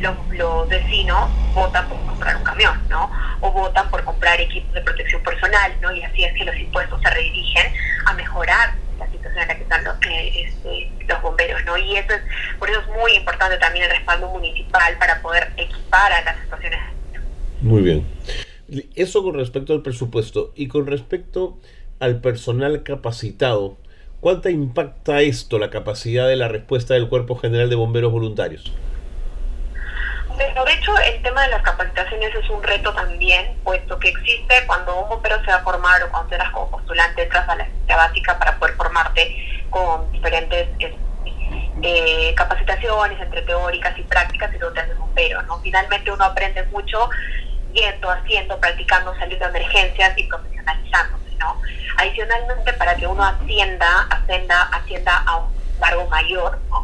los, 0.00 0.16
los 0.30 0.68
vecinos 0.68 1.30
votan 1.54 1.88
por 1.88 2.04
comprar 2.06 2.36
un 2.36 2.42
camión, 2.42 2.82
¿no? 2.88 3.10
O 3.44 3.52
votan 3.52 3.90
por 3.90 4.02
comprar 4.04 4.40
equipos 4.40 4.72
de 4.72 4.80
protección 4.80 5.22
personal, 5.22 5.70
¿no? 5.82 5.94
Y 5.94 6.02
así 6.02 6.24
es 6.24 6.32
que 6.32 6.44
los 6.44 6.56
impuestos 6.56 6.98
se 7.02 7.10
redirigen 7.10 7.72
a 8.06 8.14
mejorar 8.14 8.74
la 8.98 9.06
situación 9.10 9.42
en 9.42 9.48
la 9.48 9.56
que 9.56 9.62
están 9.62 9.84
los, 9.84 9.96
eh, 10.08 10.46
este, 10.46 10.90
bomberos, 11.22 11.64
¿no? 11.64 11.76
Y 11.76 11.96
eso 11.96 12.12
es, 12.14 12.22
por 12.58 12.70
eso 12.70 12.80
es 12.80 12.86
muy 12.88 13.12
importante 13.16 13.56
también 13.58 13.84
el 13.84 13.90
respaldo 13.90 14.28
municipal 14.30 14.96
para 14.98 15.20
poder 15.20 15.52
equipar 15.56 16.12
a 16.12 16.22
las 16.22 16.42
estaciones. 16.42 16.80
Muy 17.60 17.82
bien. 17.82 18.06
Eso 18.94 19.22
con 19.22 19.34
respecto 19.34 19.72
al 19.72 19.82
presupuesto 19.82 20.52
y 20.54 20.68
con 20.68 20.86
respecto 20.86 21.58
al 22.00 22.20
personal 22.20 22.82
capacitado, 22.82 23.76
¿cuánto 24.20 24.48
impacta 24.48 25.20
esto 25.20 25.58
la 25.58 25.70
capacidad 25.70 26.26
de 26.28 26.36
la 26.36 26.48
respuesta 26.48 26.94
del 26.94 27.08
Cuerpo 27.08 27.36
General 27.36 27.68
de 27.68 27.76
Bomberos 27.76 28.12
Voluntarios? 28.12 28.72
De 30.36 30.72
hecho, 30.72 30.98
el 30.98 31.22
tema 31.22 31.42
de 31.42 31.48
las 31.48 31.62
capacitaciones 31.62 32.34
es 32.34 32.50
un 32.50 32.62
reto 32.62 32.92
también, 32.92 33.56
puesto 33.62 33.98
que 33.98 34.08
existe 34.08 34.66
cuando 34.66 35.00
un 35.00 35.08
bombero 35.08 35.38
se 35.44 35.50
va 35.50 35.56
a 35.56 35.62
formar 35.62 36.02
o 36.02 36.10
cuando 36.10 36.34
eras 36.34 36.50
como 36.50 36.70
postulante 36.70 37.22
entras 37.22 37.48
a 37.48 37.56
la 37.56 37.96
básica 37.96 38.38
para 38.38 38.58
poder 38.58 38.74
formarte 38.74 39.36
con 39.70 40.10
diferentes 40.12 40.68
eh, 41.82 42.34
capacitaciones 42.36 43.20
entre 43.20 43.42
teóricas 43.42 43.98
y 43.98 44.02
prácticas 44.02 44.54
y 44.54 44.58
luego 44.58 44.74
te 44.74 44.80
haces 44.80 44.98
bombero, 44.98 45.42
¿no? 45.42 45.60
Finalmente 45.60 46.10
uno 46.10 46.24
aprende 46.24 46.62
mucho 46.64 47.10
yendo, 47.72 48.10
haciendo, 48.10 48.58
practicando, 48.58 49.14
saliendo 49.16 49.44
de 49.44 49.58
emergencias 49.58 50.16
y 50.16 50.24
profesionalizándose, 50.24 51.36
¿no? 51.38 51.60
Adicionalmente, 51.98 52.72
para 52.74 52.96
que 52.96 53.06
uno 53.06 53.22
ascienda, 53.22 54.06
ascienda, 54.10 54.62
ascienda 54.72 55.22
a 55.26 55.36
un 55.36 55.52
cargo 55.78 56.06
mayor, 56.08 56.58
¿no? 56.70 56.83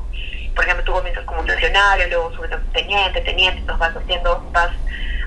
Por 0.60 0.66
ejemplo, 0.66 0.84
tú 0.84 0.92
comienzas 0.92 1.24
como 1.24 1.42
funcionario, 1.42 2.06
luego 2.08 2.36
subes 2.36 2.52
a 2.52 2.58
teniente, 2.74 3.22
teniente, 3.22 3.60
entonces 3.60 3.78
vas 3.80 3.96
haciendo, 3.96 4.46
vas 4.52 4.68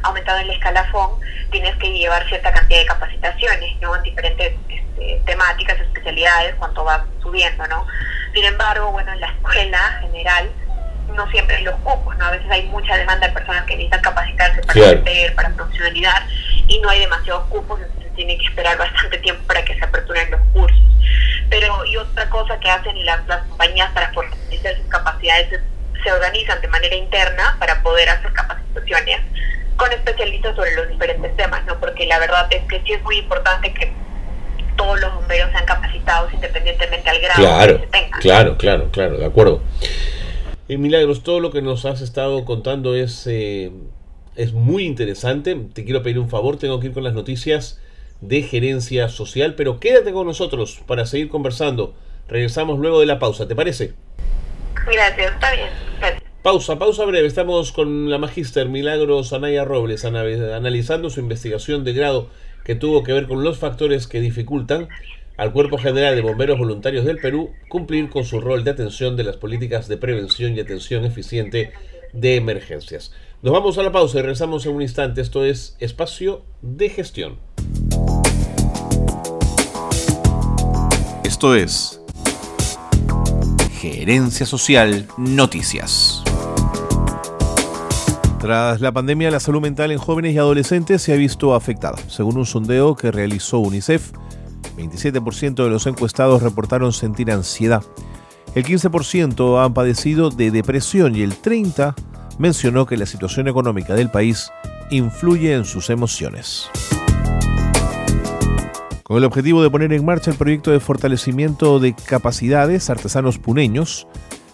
aumentando 0.04 0.44
el 0.44 0.52
escalafón, 0.52 1.20
tienes 1.50 1.76
que 1.78 1.92
llevar 1.92 2.24
cierta 2.30 2.52
cantidad 2.52 2.82
de 2.82 2.86
capacitaciones, 2.86 3.82
¿no? 3.82 3.96
En 3.96 4.04
diferentes 4.04 4.54
este, 4.70 5.22
temáticas, 5.26 5.80
especialidades, 5.80 6.54
cuando 6.60 6.84
vas 6.84 7.02
subiendo, 7.24 7.66
¿no? 7.66 7.88
Sin 8.36 8.46
embargo, 8.46 8.92
bueno, 8.92 9.12
en 9.12 9.22
la 9.22 9.28
escuela 9.30 9.98
general 10.02 10.52
no 11.16 11.28
siempre 11.32 11.56
hay 11.56 11.64
los 11.64 11.78
cupos, 11.78 12.16
¿no? 12.16 12.26
A 12.26 12.32
veces 12.32 12.52
hay 12.52 12.68
mucha 12.68 12.96
demanda 12.96 13.26
de 13.26 13.34
personas 13.34 13.64
que 13.64 13.74
necesitan 13.74 14.02
capacitarse 14.02 14.62
para 14.62 14.74
claro. 14.74 15.36
para 15.36 15.50
profesionalidad, 15.50 16.28
y 16.68 16.80
no 16.80 16.90
hay 16.90 17.00
demasiados 17.00 17.46
cupos, 17.46 17.82
entonces 17.82 18.14
tiene 18.14 18.38
que 18.38 18.46
esperar 18.46 18.78
bastante 18.78 19.18
tiempo 19.18 19.42
para 19.48 19.66
que 19.66 19.74
se 19.74 19.84
aperturen 19.84 20.30
los 20.30 20.42
cursos. 20.54 20.84
Pero, 21.60 21.86
y 21.86 21.98
otra 21.98 22.30
cosa 22.30 22.60
que 22.60 22.70
hacen 22.70 23.06
las, 23.06 23.26
las 23.28 23.46
compañías 23.48 23.92
para 23.92 24.12
fortalecer 24.12 24.78
sus 24.78 24.88
capacidades 24.88 25.62
se 26.04 26.12
organizan 26.12 26.60
de 26.62 26.68
manera 26.68 26.96
interna 26.96 27.56
para 27.60 27.82
poder 27.84 28.10
hacer 28.10 28.34
capacitaciones 28.34 29.20
con 29.76 29.92
especialistas 29.92 30.56
sobre 30.56 30.76
los 30.76 30.90
diferentes 30.90 31.36
temas, 31.36 31.66
¿no? 31.66 31.80
Porque 31.80 32.06
la 32.06 32.20
verdad 32.20 32.48
es 32.52 32.64
que 32.64 32.82
sí 32.82 32.94
es 32.94 33.04
muy 33.04 33.18
importante 33.18 33.74
que 33.74 33.92
todos 34.76 35.00
los 35.00 35.14
bomberos 35.14 35.52
sean 35.52 35.66
capacitados 35.66 36.34
independientemente 36.34 37.10
al 37.10 37.20
grado 37.20 37.68
que 37.68 37.80
se 37.80 37.88
tengan. 37.88 38.20
Claro, 38.20 38.58
claro, 38.58 38.92
claro, 38.92 39.18
de 39.18 39.26
acuerdo. 39.26 39.62
Eh, 40.68 40.78
Milagros, 40.78 41.24
todo 41.24 41.40
lo 41.40 41.52
que 41.52 41.62
nos 41.62 41.86
has 41.86 42.02
estado 42.02 42.46
contando 42.46 42.96
es, 42.96 43.28
eh, 43.28 43.72
es 44.36 44.54
muy 44.54 44.86
interesante. 44.86 45.56
Te 45.74 45.86
quiero 45.86 46.02
pedir 46.02 46.20
un 46.20 46.30
favor, 46.30 46.58
tengo 46.58 46.80
que 46.80 46.88
ir 46.88 46.94
con 46.94 47.04
las 47.04 47.14
noticias 47.14 47.80
de 48.28 48.42
gerencia 48.42 49.10
social, 49.10 49.56
pero 49.56 49.80
quédate 49.80 50.14
con 50.14 50.26
nosotros 50.26 50.82
para 50.88 51.06
seguir 51.06 51.30
conversando. 51.30 51.94
Regresamos 52.28 52.80
luego 52.80 53.02
de 53.02 53.06
la 53.06 53.20
pausa, 53.20 53.48
¿te 53.48 53.56
parece? 53.56 53.94
Gracias, 54.86 55.34
está 55.34 55.52
bien. 55.54 55.68
Pausa, 56.42 56.78
pausa 56.78 57.06
breve. 57.06 57.28
Estamos 57.28 57.72
con 57.72 58.10
la 58.10 58.18
magíster 58.18 58.68
Milagros 58.70 59.34
Anaya 59.34 59.66
Robles 59.66 60.06
analizando 60.06 61.10
su 61.10 61.20
investigación 61.20 61.84
de 61.84 61.94
grado 61.94 62.30
que 62.64 62.76
tuvo 62.76 63.04
que 63.04 63.14
ver 63.14 63.28
con 63.28 63.44
los 63.44 63.58
factores 63.58 64.08
que 64.08 64.22
dificultan 64.22 64.88
al 65.36 65.52
Cuerpo 65.52 65.78
General 65.78 66.16
de 66.16 66.22
Bomberos 66.22 66.60
Voluntarios 66.60 67.06
del 67.06 67.18
Perú 67.18 67.52
cumplir 67.70 68.10
con 68.10 68.24
su 68.24 68.40
rol 68.40 68.64
de 68.64 68.72
atención 68.72 69.18
de 69.18 69.24
las 69.24 69.38
políticas 69.38 69.88
de 69.88 69.98
prevención 69.98 70.56
y 70.56 70.62
atención 70.62 71.06
eficiente 71.06 71.74
de 72.14 72.36
emergencias. 72.36 73.14
Nos 73.42 73.52
vamos 73.54 73.78
a 73.78 73.84
la 73.84 73.92
pausa 73.92 74.20
y 74.20 74.22
regresamos 74.22 74.66
en 74.66 74.76
un 74.76 74.82
instante. 74.82 75.22
Esto 75.22 75.44
es 75.44 75.76
Espacio 75.80 76.46
de 76.62 76.90
Gestión. 76.90 77.53
Esto 81.44 81.56
es 81.56 82.00
Gerencia 83.74 84.46
Social 84.46 85.06
Noticias. 85.18 86.24
Tras 88.40 88.80
la 88.80 88.94
pandemia, 88.94 89.30
la 89.30 89.42
salud 89.42 89.60
mental 89.60 89.92
en 89.92 89.98
jóvenes 89.98 90.34
y 90.34 90.38
adolescentes 90.38 91.02
se 91.02 91.12
ha 91.12 91.18
visto 91.18 91.54
afectada. 91.54 91.98
Según 92.08 92.38
un 92.38 92.46
sondeo 92.46 92.96
que 92.96 93.12
realizó 93.12 93.60
UNICEF, 93.60 94.14
27% 94.78 95.66
de 95.66 95.70
los 95.70 95.86
encuestados 95.86 96.42
reportaron 96.42 96.94
sentir 96.94 97.30
ansiedad. 97.30 97.84
El 98.56 98.64
15% 98.64 99.66
han 99.66 99.74
padecido 99.74 100.30
de 100.30 100.50
depresión 100.50 101.14
y 101.14 101.24
el 101.24 101.34
30% 101.34 101.94
mencionó 102.38 102.86
que 102.86 102.96
la 102.96 103.06
situación 103.06 103.50
económica 103.50 103.96
del 103.96 104.10
país 104.10 104.50
influye 104.92 105.54
en 105.54 105.66
sus 105.66 105.90
emociones. 105.90 106.70
Con 109.04 109.18
el 109.18 109.26
objetivo 109.26 109.62
de 109.62 109.70
poner 109.70 109.92
en 109.92 110.06
marcha 110.06 110.32
el 110.32 110.38
proyecto 110.38 110.72
de 110.72 110.80
fortalecimiento 110.80 111.80
de 111.80 111.94
capacidades, 111.94 112.90
artesanos 112.90 113.38
puneños 113.38 114.08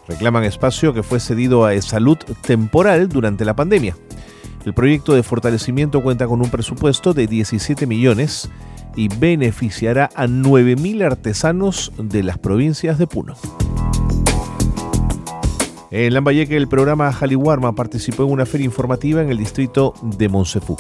reclaman 0.08 0.44
espacio 0.44 0.92
que 0.92 1.04
fue 1.04 1.20
cedido 1.20 1.66
a 1.66 1.80
Salud 1.84 2.18
temporal 2.42 3.10
durante 3.10 3.46
la 3.46 3.56
pandemia. 3.56 3.96
El 4.66 4.74
proyecto 4.74 5.14
de 5.14 5.22
fortalecimiento 5.22 6.02
cuenta 6.02 6.26
con 6.26 6.42
un 6.42 6.50
presupuesto 6.50 7.14
de 7.14 7.28
17 7.28 7.86
millones 7.86 8.50
y 8.96 9.08
beneficiará 9.08 10.10
a 10.16 10.26
9.000 10.26 11.06
artesanos 11.06 11.92
de 12.00 12.24
las 12.24 12.40
provincias 12.40 12.98
de 12.98 13.06
Puno. 13.06 13.36
En 15.92 16.14
Lambayeque 16.14 16.58
el 16.58 16.68
programa 16.68 17.12
Jaliwarma 17.14 17.76
participó 17.76 18.24
en 18.24 18.32
una 18.32 18.48
feria 18.48 18.66
informativa 18.66 19.22
en 19.22 19.30
el 19.30 19.38
distrito 19.38 19.94
de 20.02 20.28
Monsefú. 20.28 20.76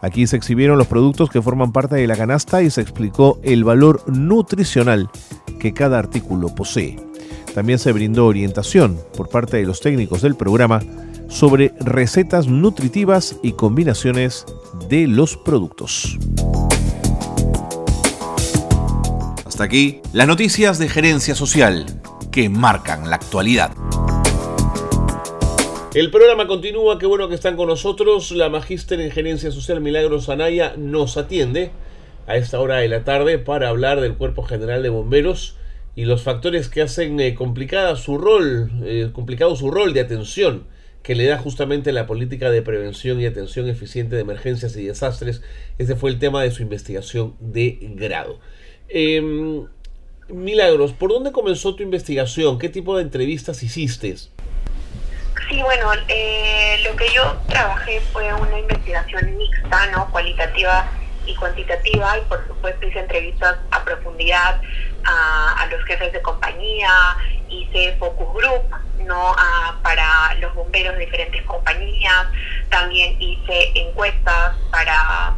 Aquí 0.00 0.26
se 0.26 0.36
exhibieron 0.36 0.78
los 0.78 0.86
productos 0.86 1.30
que 1.30 1.42
forman 1.42 1.72
parte 1.72 1.96
de 1.96 2.06
la 2.06 2.16
canasta 2.16 2.62
y 2.62 2.70
se 2.70 2.80
explicó 2.80 3.40
el 3.42 3.64
valor 3.64 4.02
nutricional 4.06 5.10
que 5.58 5.74
cada 5.74 5.98
artículo 5.98 6.54
posee. 6.54 6.96
También 7.54 7.78
se 7.78 7.92
brindó 7.92 8.26
orientación 8.26 8.98
por 9.16 9.28
parte 9.28 9.56
de 9.56 9.64
los 9.64 9.80
técnicos 9.80 10.22
del 10.22 10.36
programa 10.36 10.80
sobre 11.28 11.74
recetas 11.80 12.46
nutritivas 12.46 13.36
y 13.42 13.52
combinaciones 13.52 14.46
de 14.88 15.06
los 15.06 15.36
productos. 15.36 16.18
Hasta 19.44 19.64
aquí 19.64 20.00
las 20.12 20.28
noticias 20.28 20.78
de 20.78 20.88
gerencia 20.88 21.34
social 21.34 21.84
que 22.30 22.48
marcan 22.48 23.10
la 23.10 23.16
actualidad. 23.16 23.72
El 25.98 26.12
programa 26.12 26.46
continúa, 26.46 26.96
qué 27.00 27.06
bueno 27.06 27.28
que 27.28 27.34
están 27.34 27.56
con 27.56 27.66
nosotros. 27.66 28.30
La 28.30 28.48
magíster 28.48 29.00
en 29.00 29.10
gerencia 29.10 29.50
social 29.50 29.80
Milagros 29.80 30.28
Anaya 30.28 30.74
nos 30.76 31.16
atiende 31.16 31.72
a 32.28 32.36
esta 32.36 32.60
hora 32.60 32.76
de 32.76 32.86
la 32.86 33.02
tarde 33.02 33.40
para 33.40 33.68
hablar 33.68 34.00
del 34.00 34.14
Cuerpo 34.14 34.44
General 34.44 34.80
de 34.80 34.90
Bomberos 34.90 35.56
y 35.96 36.04
los 36.04 36.22
factores 36.22 36.68
que 36.68 36.82
hacen 36.82 37.18
eh, 37.18 37.34
complicada 37.34 37.96
su 37.96 38.16
rol, 38.16 38.70
eh, 38.84 39.10
complicado 39.12 39.56
su 39.56 39.72
rol 39.72 39.92
de 39.92 39.98
atención 39.98 40.68
que 41.02 41.16
le 41.16 41.26
da 41.26 41.36
justamente 41.36 41.90
la 41.90 42.06
política 42.06 42.48
de 42.48 42.62
prevención 42.62 43.20
y 43.20 43.26
atención 43.26 43.68
eficiente 43.68 44.14
de 44.14 44.22
emergencias 44.22 44.76
y 44.76 44.84
desastres. 44.84 45.42
Ese 45.78 45.96
fue 45.96 46.10
el 46.10 46.20
tema 46.20 46.44
de 46.44 46.52
su 46.52 46.62
investigación 46.62 47.34
de 47.40 47.76
grado. 47.96 48.38
Em, 48.88 49.66
Milagros, 50.28 50.92
¿por 50.92 51.10
dónde 51.10 51.32
comenzó 51.32 51.74
tu 51.74 51.82
investigación? 51.82 52.60
¿Qué 52.60 52.68
tipo 52.68 52.96
de 52.96 53.02
entrevistas 53.02 53.64
hiciste? 53.64 54.14
Sí, 55.46 55.62
bueno, 55.62 55.90
eh, 56.08 56.80
lo 56.84 56.96
que 56.96 57.08
yo 57.10 57.36
trabajé 57.48 58.00
fue 58.12 58.32
una 58.34 58.58
investigación 58.58 59.36
mixta, 59.36 59.86
¿no? 59.86 60.10
Cualitativa 60.10 60.90
y 61.24 61.34
cuantitativa, 61.36 62.18
y 62.18 62.22
por 62.22 62.46
supuesto 62.46 62.86
hice 62.86 62.98
entrevistas 63.00 63.58
a 63.70 63.84
profundidad 63.84 64.60
a, 65.04 65.66
los 65.70 65.84
jefes 65.84 66.12
de 66.12 66.22
compañía, 66.22 66.90
hice 67.48 67.96
focus 67.98 68.26
group, 68.34 68.62
¿no? 69.04 69.36
para 69.82 70.34
los 70.40 70.54
bomberos 70.54 70.94
de 70.94 71.04
diferentes 71.04 71.42
compañías, 71.42 72.26
también 72.70 73.20
hice 73.20 73.72
encuestas 73.74 74.56
para, 74.70 75.34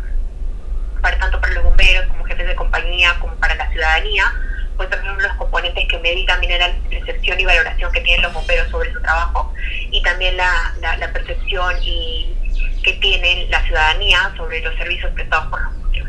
para 1.03 1.19
tanto 1.19 1.41
para 1.41 1.55
los 1.55 1.65
bomberos 1.65 2.07
como 2.07 2.25
jefes 2.25 2.47
de 2.47 2.55
compañía 2.55 3.17
como 3.21 3.35
para 3.37 3.57
la 3.57 3.69
ciudadanía 3.71 4.33
pues 4.81 4.89
también 4.89 5.13
uno 5.13 5.21
de 5.21 5.29
los 5.29 5.37
componentes 5.37 5.87
que 5.89 5.99
me 5.99 6.11
di 6.13 6.25
también 6.25 6.53
era 6.53 6.69
la 6.69 6.75
percepción 6.89 7.39
y 7.39 7.45
valoración 7.45 7.93
que 7.93 8.01
tienen 8.01 8.23
los 8.23 8.33
bomberos 8.33 8.71
sobre 8.71 8.91
su 8.91 9.03
trabajo 9.03 9.53
y 9.91 10.03
también 10.03 10.37
la, 10.37 10.75
la, 10.81 11.13
percepción 11.13 11.75
y 11.83 12.35
que 12.83 12.93
tiene 12.95 13.47
la 13.51 13.63
ciudadanía 13.65 14.33
sobre 14.37 14.61
los 14.61 14.75
servicios 14.77 15.13
prestados 15.13 15.47
por 15.49 15.63
los 15.63 15.77
bomberos. 15.77 16.09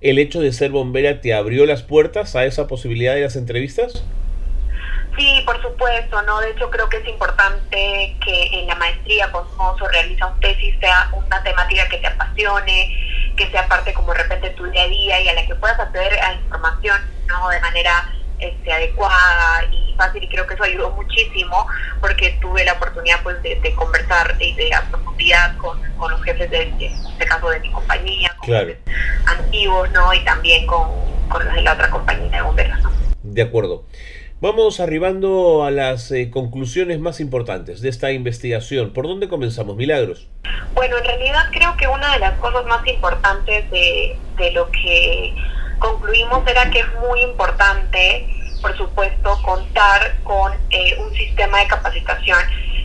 ¿El 0.00 0.18
hecho 0.18 0.40
de 0.40 0.52
ser 0.52 0.70
bombera 0.70 1.20
te 1.20 1.32
abrió 1.32 1.64
las 1.66 1.82
puertas 1.82 2.36
a 2.36 2.44
esa 2.44 2.66
posibilidad 2.66 3.14
de 3.14 3.22
las 3.22 3.36
entrevistas? 3.36 4.04
Sí, 5.16 5.42
por 5.46 5.62
supuesto, 5.62 6.20
¿no? 6.22 6.40
De 6.40 6.50
hecho, 6.50 6.68
creo 6.70 6.88
que 6.88 6.96
es 6.96 7.08
importante 7.08 8.16
que 8.24 8.48
en 8.52 8.66
la 8.66 8.74
maestría 8.74 9.30
Cosmoso 9.30 9.86
realiza 9.88 10.26
un 10.26 10.40
tesis 10.40 10.74
sea 10.80 11.08
una 11.12 11.42
temática 11.42 11.88
que 11.88 11.98
te 11.98 12.06
apasione, 12.08 13.32
que 13.36 13.48
sea 13.50 13.68
parte 13.68 13.94
como 13.94 14.12
de 14.12 14.22
repente 14.22 14.48
de 14.48 14.54
tu 14.54 14.64
día 14.70 14.82
a 14.82 14.88
día 14.88 15.20
y 15.20 15.28
a 15.28 15.34
la 15.34 15.46
que 15.46 15.54
puedas 15.54 15.78
acceder 15.78 16.18
a 16.18 16.34
información, 16.34 17.00
¿no? 17.28 17.48
De 17.48 17.60
manera 17.60 18.12
este, 18.40 18.72
adecuada 18.72 19.64
y 19.70 19.83
fácil 19.94 20.22
y 20.22 20.28
creo 20.28 20.46
que 20.46 20.54
eso 20.54 20.64
ayudó 20.64 20.90
muchísimo 20.90 21.66
porque 22.00 22.36
tuve 22.40 22.64
la 22.64 22.74
oportunidad 22.74 23.22
pues 23.22 23.42
de, 23.42 23.74
conversar 23.74 24.36
de, 24.38 24.54
de 24.54 24.74
a 24.74 24.82
profundidad 24.90 25.56
con, 25.58 25.80
los 26.10 26.22
jefes 26.22 26.50
de, 26.50 26.62
en 26.62 26.82
este 26.82 27.26
caso 27.26 27.48
de 27.48 27.60
mi 27.60 27.70
compañía, 27.70 28.34
con 28.38 28.48
claro. 28.48 28.74
antiguos, 29.26 29.90
¿no? 29.92 30.12
Y 30.12 30.22
también 30.24 30.66
con, 30.66 30.88
con 31.28 31.44
los 31.44 31.54
de 31.54 31.62
la 31.62 31.72
otra 31.72 31.90
compañía 31.90 32.30
de 32.30 32.42
bomberos, 32.42 32.82
¿no? 32.82 32.90
De 33.22 33.42
acuerdo. 33.42 33.86
Vamos 34.44 34.78
arribando 34.78 35.64
a 35.64 35.70
las 35.70 36.10
eh, 36.10 36.30
conclusiones 36.30 37.00
más 37.00 37.18
importantes 37.20 37.80
de 37.80 37.88
esta 37.88 38.12
investigación. 38.12 38.92
¿Por 38.92 39.08
dónde 39.08 39.26
comenzamos, 39.26 39.74
Milagros? 39.74 40.28
Bueno, 40.74 40.98
en 40.98 41.04
realidad 41.04 41.46
creo 41.50 41.74
que 41.78 41.88
una 41.88 42.12
de 42.12 42.18
las 42.18 42.38
cosas 42.40 42.66
más 42.66 42.86
importantes 42.86 43.70
de, 43.70 44.18
lo 44.52 44.70
que 44.70 45.34
concluimos 45.78 46.46
era 46.46 46.68
que 46.68 46.80
es 46.80 46.86
muy 47.00 47.22
importante, 47.22 48.28
por 48.64 48.74
supuesto, 48.78 49.42
contar 49.42 50.16
con 50.24 50.50
eh, 50.70 50.96
un 50.98 51.12
sistema 51.12 51.58
de 51.58 51.66
capacitación 51.66 52.38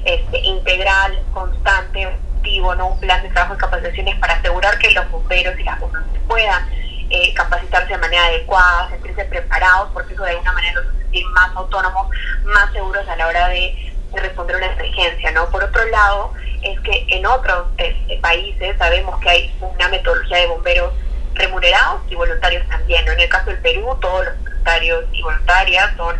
este, 0.04 0.40
integral, 0.40 1.18
constante, 1.34 2.04
activo, 2.04 2.76
¿no? 2.76 2.88
un 2.88 3.00
plan 3.00 3.24
de 3.24 3.30
trabajo 3.30 3.54
de 3.54 3.62
capacitaciones 3.62 4.18
para 4.18 4.34
asegurar 4.34 4.78
que 4.78 4.92
los 4.92 5.10
bomberos 5.10 5.58
y 5.58 5.64
las 5.64 5.80
bomberas 5.80 6.06
puedan 6.28 6.70
eh, 7.10 7.34
capacitarse 7.34 7.94
de 7.94 7.98
manera 7.98 8.26
adecuada, 8.26 8.90
sentirse 8.90 9.24
preparados, 9.24 9.90
porque 9.94 10.14
eso 10.16 10.24
de 10.24 10.32
alguna 10.32 10.52
manera 10.52 10.82
los 10.82 10.88
hace 10.88 10.98
sentir 10.98 11.26
más 11.28 11.56
autónomos, 11.56 12.10
más 12.44 12.74
seguros 12.74 13.08
a 13.08 13.16
la 13.16 13.28
hora 13.28 13.48
de, 13.48 13.94
responder 14.16 14.56
a 14.56 14.60
una 14.60 14.74
emergencia, 14.74 15.32
¿no? 15.32 15.50
Por 15.50 15.64
otro 15.64 15.86
lado, 15.86 16.34
es 16.62 16.78
que 16.82 17.06
en 17.08 17.26
otros 17.26 17.68
este, 17.78 18.18
países 18.18 18.78
sabemos 18.78 19.18
que 19.22 19.30
hay 19.30 19.56
una 19.62 19.88
metodología 19.88 20.40
de 20.40 20.48
bomberos 20.48 20.94
remunerados 21.36 22.02
y 22.10 22.16
voluntarios 22.16 22.68
también, 22.68 23.06
¿no? 23.06 23.14
En 23.14 23.22
el 23.22 23.30
caso 23.30 23.52
del 23.52 23.60
Perú, 23.60 23.98
todos 24.02 24.26
los 24.26 24.49
voluntarios 24.60 25.06
y 25.14 25.22
voluntarias 25.22 25.92
son 25.96 26.16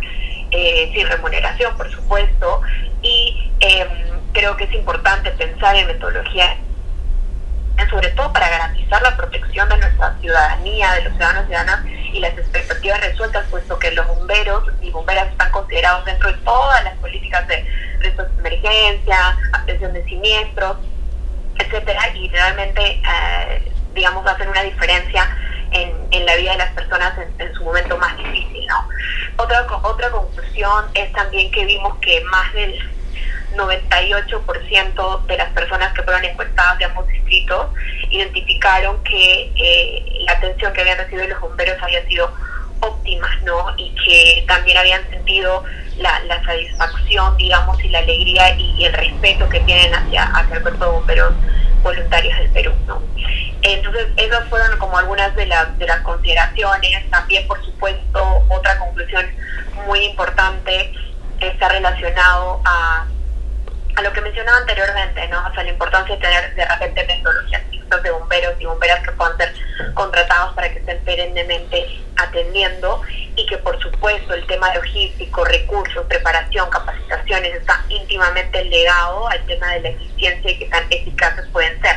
eh, 0.50 0.90
sin 0.94 1.06
remuneración, 1.06 1.76
por 1.76 1.90
supuesto, 1.90 2.62
y 3.02 3.52
em, 3.60 3.88
creo 4.32 4.56
que 4.56 4.64
es 4.64 4.72
importante 4.72 5.30
pensar 5.32 5.76
en 5.76 5.86
metodología 5.86 6.56
sobre 7.88 8.10
todo 8.10 8.30
para 8.32 8.48
garantizar 8.48 9.00
la 9.00 9.16
protección 9.16 9.66
de 9.70 9.78
nuestra 9.78 10.14
ciudadanía, 10.20 10.92
de 10.92 11.02
los 11.02 11.12
ciudadanos 11.14 11.44
y 11.44 11.46
ciudadanas 11.46 11.86
y 12.12 12.20
las 12.20 12.36
expectativas 12.36 13.00
resueltas, 13.00 13.46
puesto 13.50 13.78
que 13.78 13.90
los 13.92 14.06
bomberos 14.06 14.64
y 14.82 14.90
bomberas 14.90 15.28
están 15.28 15.50
considerados 15.50 16.04
dentro 16.04 16.30
de 16.30 16.38
todas 16.38 16.84
las 16.84 16.94
políticas 16.98 17.48
de 17.48 17.66
respuesta 18.00 18.34
de 18.34 18.40
emergencia, 18.40 19.36
atención 19.52 19.94
de 19.94 20.04
siniestros, 20.04 20.76
etcétera, 21.58 22.14
y 22.14 22.28
realmente, 22.28 22.82
eh, 23.02 23.72
digamos, 23.94 24.26
hacen 24.26 24.48
una 24.50 24.62
diferencia 24.62 25.26
en, 25.70 25.92
en, 26.20 26.26
la 26.26 26.36
vida 26.36 26.52
de 26.52 26.58
las 26.58 26.72
personas 26.72 27.12
en, 27.18 27.46
en, 27.46 27.54
su 27.54 27.64
momento 27.64 27.96
más 27.98 28.16
difícil, 28.16 28.66
¿no? 28.66 28.88
Otra, 29.42 29.66
otra 29.82 30.10
conclusión 30.10 30.84
es 30.94 31.12
también 31.12 31.50
que 31.50 31.64
vimos 31.64 31.96
que 31.98 32.20
más 32.24 32.52
del 32.52 32.78
98% 33.56 35.26
de 35.26 35.36
las 35.36 35.50
personas 35.52 35.92
que 35.92 36.02
fueron 36.02 36.24
encuestadas 36.24 36.78
de 36.78 36.84
ambos 36.84 37.06
distritos 37.08 37.66
identificaron 38.10 39.02
que 39.02 39.52
eh, 39.56 40.24
la 40.26 40.32
atención 40.32 40.72
que 40.72 40.80
habían 40.80 40.98
recibido 40.98 41.28
los 41.28 41.40
bomberos 41.40 41.82
había 41.82 42.04
sido 42.06 42.30
óptima, 42.80 43.28
¿no? 43.44 43.74
Y 43.76 43.94
que 44.04 44.44
también 44.46 44.78
habían 44.78 45.08
sentido 45.10 45.64
la, 45.98 46.20
satisfacción, 46.44 47.36
digamos, 47.36 47.82
y 47.84 47.88
la 47.88 48.00
alegría 48.00 48.56
y, 48.56 48.84
el 48.84 48.92
respeto 48.92 49.48
que 49.48 49.60
tienen 49.60 49.94
hacia, 49.94 50.24
hacia 50.24 50.56
el 50.56 50.62
cuerpo 50.62 50.84
de 50.84 50.90
bomberos 50.90 51.34
voluntarios 51.82 52.38
del 52.38 52.50
Perú, 52.50 52.72
¿no? 52.86 53.02
Entonces, 53.62 54.08
esas 54.16 54.48
fueron 54.48 54.78
como 54.78 54.98
algunas 54.98 55.34
de 55.36 55.46
las, 55.46 55.76
de 55.78 55.86
las 55.86 56.00
consideraciones. 56.00 57.10
También, 57.10 57.46
por 57.46 57.62
supuesto, 57.64 58.44
otra 58.48 58.78
conclusión 58.78 59.26
muy 59.86 60.04
importante 60.04 60.92
está 61.40 61.68
relacionado 61.68 62.60
a 62.64 63.06
a 63.96 64.02
lo 64.02 64.12
que 64.12 64.20
mencionaba 64.20 64.58
anteriormente, 64.58 65.28
¿no? 65.28 65.46
O 65.46 65.54
sea, 65.54 65.62
la 65.64 65.70
importancia 65.70 66.14
de 66.14 66.20
tener 66.20 66.54
de 66.54 66.64
repente 66.64 67.06
metodologías 67.06 67.62
de 67.98 68.10
bomberos 68.10 68.54
y 68.60 68.64
bomberas 68.66 69.04
que 69.04 69.12
puedan 69.12 69.36
ser 69.36 69.52
contratados 69.94 70.54
para 70.54 70.70
que 70.70 70.78
estén 70.78 71.00
perennemente 71.00 72.00
atendiendo 72.16 73.02
y 73.36 73.46
que 73.46 73.58
por 73.58 73.80
supuesto 73.80 74.34
el 74.34 74.46
tema 74.46 74.72
logístico, 74.74 75.44
recursos, 75.44 76.06
preparación, 76.06 76.70
capacitaciones 76.70 77.54
está 77.54 77.84
íntimamente 77.88 78.64
ligado 78.64 79.28
al 79.28 79.44
tema 79.46 79.72
de 79.74 79.80
la 79.80 79.88
eficiencia 79.90 80.50
y 80.50 80.58
que 80.58 80.66
tan 80.66 80.84
eficaces 80.90 81.46
pueden 81.48 81.80
ser. 81.80 81.96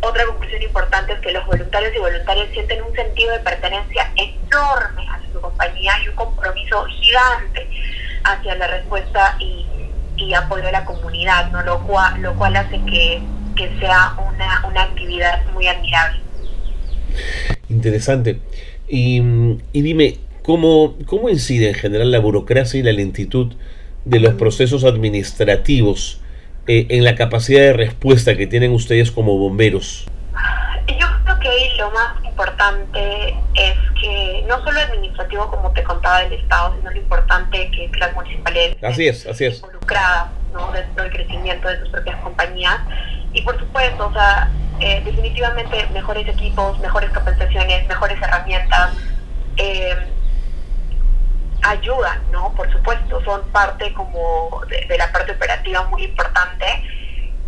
Otra 0.00 0.24
conclusión 0.26 0.62
importante 0.62 1.14
es 1.14 1.20
que 1.20 1.32
los 1.32 1.44
voluntarios 1.46 1.94
y 1.94 1.98
voluntarias 1.98 2.48
sienten 2.52 2.82
un 2.82 2.94
sentido 2.94 3.32
de 3.32 3.40
pertenencia 3.40 4.12
enorme 4.16 5.08
a 5.08 5.20
su 5.32 5.40
compañía 5.40 5.92
y 6.04 6.08
un 6.08 6.14
compromiso 6.14 6.84
gigante 6.84 7.68
hacia 8.24 8.54
la 8.54 8.66
respuesta 8.68 9.36
y 9.40 9.66
y 10.16 10.34
apoyo 10.34 10.68
a 10.68 10.72
la 10.72 10.84
comunidad, 10.84 11.50
¿no? 11.50 11.62
lo, 11.62 11.80
cual, 11.80 12.20
lo 12.20 12.34
cual 12.34 12.56
hace 12.56 12.80
que, 12.84 13.22
sea 13.80 14.14
una, 14.18 14.62
una, 14.66 14.82
muy 15.52 15.66
admirable. 15.66 16.20
Interesante. 17.68 18.40
Y, 18.88 19.20
y 19.72 19.82
dime, 19.82 20.18
¿cómo, 20.42 20.96
¿cómo 21.06 21.28
incide 21.28 21.68
en 21.68 21.74
general 21.74 22.10
la 22.10 22.20
burocracia 22.20 22.78
y 22.78 22.82
la 22.82 22.92
lentitud 22.92 23.54
de 24.04 24.20
los 24.20 24.34
procesos 24.34 24.84
administrativos 24.84 26.20
eh, 26.68 26.86
en 26.90 27.04
la 27.04 27.14
capacidad 27.14 27.60
de 27.60 27.72
respuesta 27.72 28.36
que 28.36 28.46
tienen 28.46 28.72
ustedes 28.72 29.10
como 29.10 29.36
bomberos? 29.36 30.06
Yo 30.86 31.06
creo 31.24 31.40
que 31.40 31.76
lo 31.76 31.90
más 31.90 32.24
importante 32.24 33.34
es 33.54 33.74
que 34.00 34.44
no 34.48 34.62
solo 34.62 34.80
administrativo, 34.80 35.50
como 35.50 35.72
te 35.72 35.82
contaba 35.82 36.20
del 36.20 36.34
Estado, 36.34 36.76
sino 36.76 36.90
lo 36.90 36.96
importante 36.96 37.70
que 37.70 37.90
las 37.98 38.14
municipalidades 38.14 38.76
así 38.82 39.08
es, 39.08 39.26
así 39.26 39.44
es. 39.46 39.56
involucradas 39.56 40.28
¿no? 40.52 40.70
dentro 40.70 41.02
del 41.02 41.12
crecimiento 41.12 41.68
de 41.68 41.80
sus 41.80 41.88
propias 41.88 42.20
compañías. 42.22 42.78
Y 43.32 43.42
por 43.42 43.58
supuesto, 43.58 44.06
o 44.06 44.12
sea, 44.12 44.50
eh, 44.80 45.02
definitivamente 45.04 45.86
mejores 45.92 46.28
equipos, 46.28 46.78
mejores 46.80 47.10
capacitaciones, 47.10 47.86
mejores 47.88 48.20
herramientas. 48.20 48.92
Eh, 49.56 50.12
ayudan, 51.62 52.20
¿no? 52.30 52.52
Por 52.54 52.70
supuesto, 52.72 53.22
son 53.24 53.42
parte 53.50 53.92
como 53.94 54.62
de, 54.68 54.96
la 54.96 55.10
parte 55.12 55.32
operativa 55.32 55.82
muy 55.84 56.04
importante, 56.04 56.66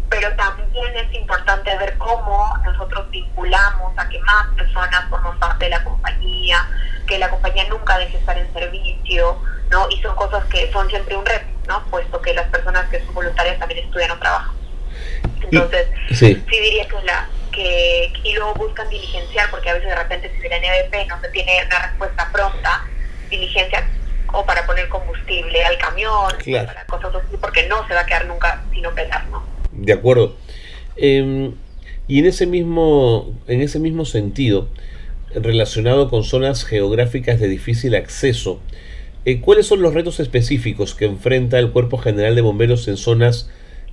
pero 0.08 0.34
también 0.36 0.96
es 0.96 1.12
importante 1.14 1.76
ver 1.76 1.96
cómo 1.98 2.56
nosotros 2.64 3.10
vinculamos 3.10 3.92
a 3.96 4.08
que 4.08 4.18
más 4.20 4.46
personas 4.56 5.04
forman 5.08 5.38
parte 5.38 5.66
de 5.66 5.70
la 5.70 5.84
compañía, 5.84 6.68
que 7.06 7.18
la 7.18 7.30
compañía 7.30 7.64
nunca 7.68 7.98
deje 7.98 8.12
de 8.12 8.18
estar 8.18 8.38
en 8.38 8.52
servicio, 8.52 9.40
¿no? 9.70 9.86
Y 9.90 10.00
son 10.00 10.16
cosas 10.16 10.44
que 10.46 10.70
son 10.72 10.88
siempre 10.88 11.16
un 11.16 11.26
reto, 11.26 11.46
¿no? 11.66 11.84
Puesto 11.84 12.20
que 12.20 12.34
las 12.34 12.46
personas 12.48 12.88
que 12.88 13.04
son 13.04 13.14
voluntarias 13.14 13.58
también 13.58 13.84
estudian 13.84 14.10
o 14.10 14.18
trabajan. 14.18 14.57
Entonces, 15.50 15.88
sí. 16.10 16.42
diría 16.50 16.86
que 16.88 17.04
la 17.04 17.28
que 17.52 18.12
y 18.24 18.34
luego 18.34 18.54
buscan 18.54 18.88
diligenciar 18.88 19.50
porque 19.50 19.70
a 19.70 19.74
veces 19.74 19.88
de 19.88 19.96
repente 19.96 20.30
si 20.34 20.48
viene 20.48 20.66
EDP 20.66 21.08
no 21.08 21.20
se 21.20 21.28
tiene 21.30 21.52
una 21.66 21.88
respuesta 21.88 22.30
pronta, 22.32 22.84
diligencia 23.30 23.88
o 24.32 24.44
para 24.44 24.66
poner 24.66 24.88
combustible 24.88 25.64
al 25.64 25.78
camión, 25.78 26.32
para 26.66 26.84
cosas 26.86 27.14
así, 27.14 27.36
porque 27.40 27.66
no 27.66 27.86
se 27.88 27.94
va 27.94 28.00
a 28.00 28.06
quedar 28.06 28.26
nunca 28.26 28.62
sin 28.72 28.84
operar, 28.86 29.26
¿no? 29.28 29.42
De 29.72 29.92
acuerdo. 29.92 30.36
Em, 30.96 31.54
y 32.06 32.18
en 32.18 32.26
ese 32.26 32.46
mismo, 32.46 33.34
en 33.46 33.62
ese 33.62 33.78
mismo 33.78 34.04
sentido, 34.04 34.68
relacionado 35.34 36.10
con 36.10 36.24
zonas 36.24 36.64
geográficas 36.64 37.40
de 37.40 37.48
difícil 37.48 37.94
acceso, 37.94 38.60
eh, 39.24 39.40
¿cuáles 39.40 39.66
son 39.66 39.82
los 39.82 39.94
retos 39.94 40.20
específicos 40.20 40.94
que 40.94 41.06
enfrenta 41.06 41.58
el 41.58 41.70
Cuerpo 41.70 41.98
General 41.98 42.34
de 42.34 42.40
Bomberos 42.40 42.88
en 42.88 42.96
zonas 42.96 43.50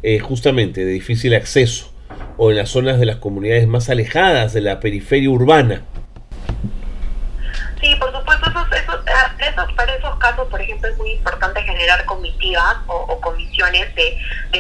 eh, 0.08 0.20
justamente 0.20 0.86
de 0.86 0.92
difícil 0.92 1.34
acceso 1.34 1.92
o 2.38 2.52
en 2.52 2.58
las 2.58 2.70
zonas 2.70 3.00
de 3.00 3.08
las 3.08 3.16
comunidades 3.16 3.66
más 3.66 3.90
alejadas 3.90 4.54
de 4.54 4.62
la 4.62 4.80
periferia 4.80 5.32
urbana? 5.32 5.82
Sí, 7.82 7.96
por 7.96 8.12
supuesto, 8.12 8.46
esos, 8.70 9.74
para 9.74 9.96
esos 9.96 10.16
casos, 10.18 10.48
por 10.48 10.62
ejemplo, 10.62 10.88
es 10.90 10.98
muy 11.00 11.14
importante 11.14 11.60
generar 11.64 12.06
comitivas 12.06 12.76
o, 12.86 13.20
comisiones 13.20 13.96
de, 13.96 14.16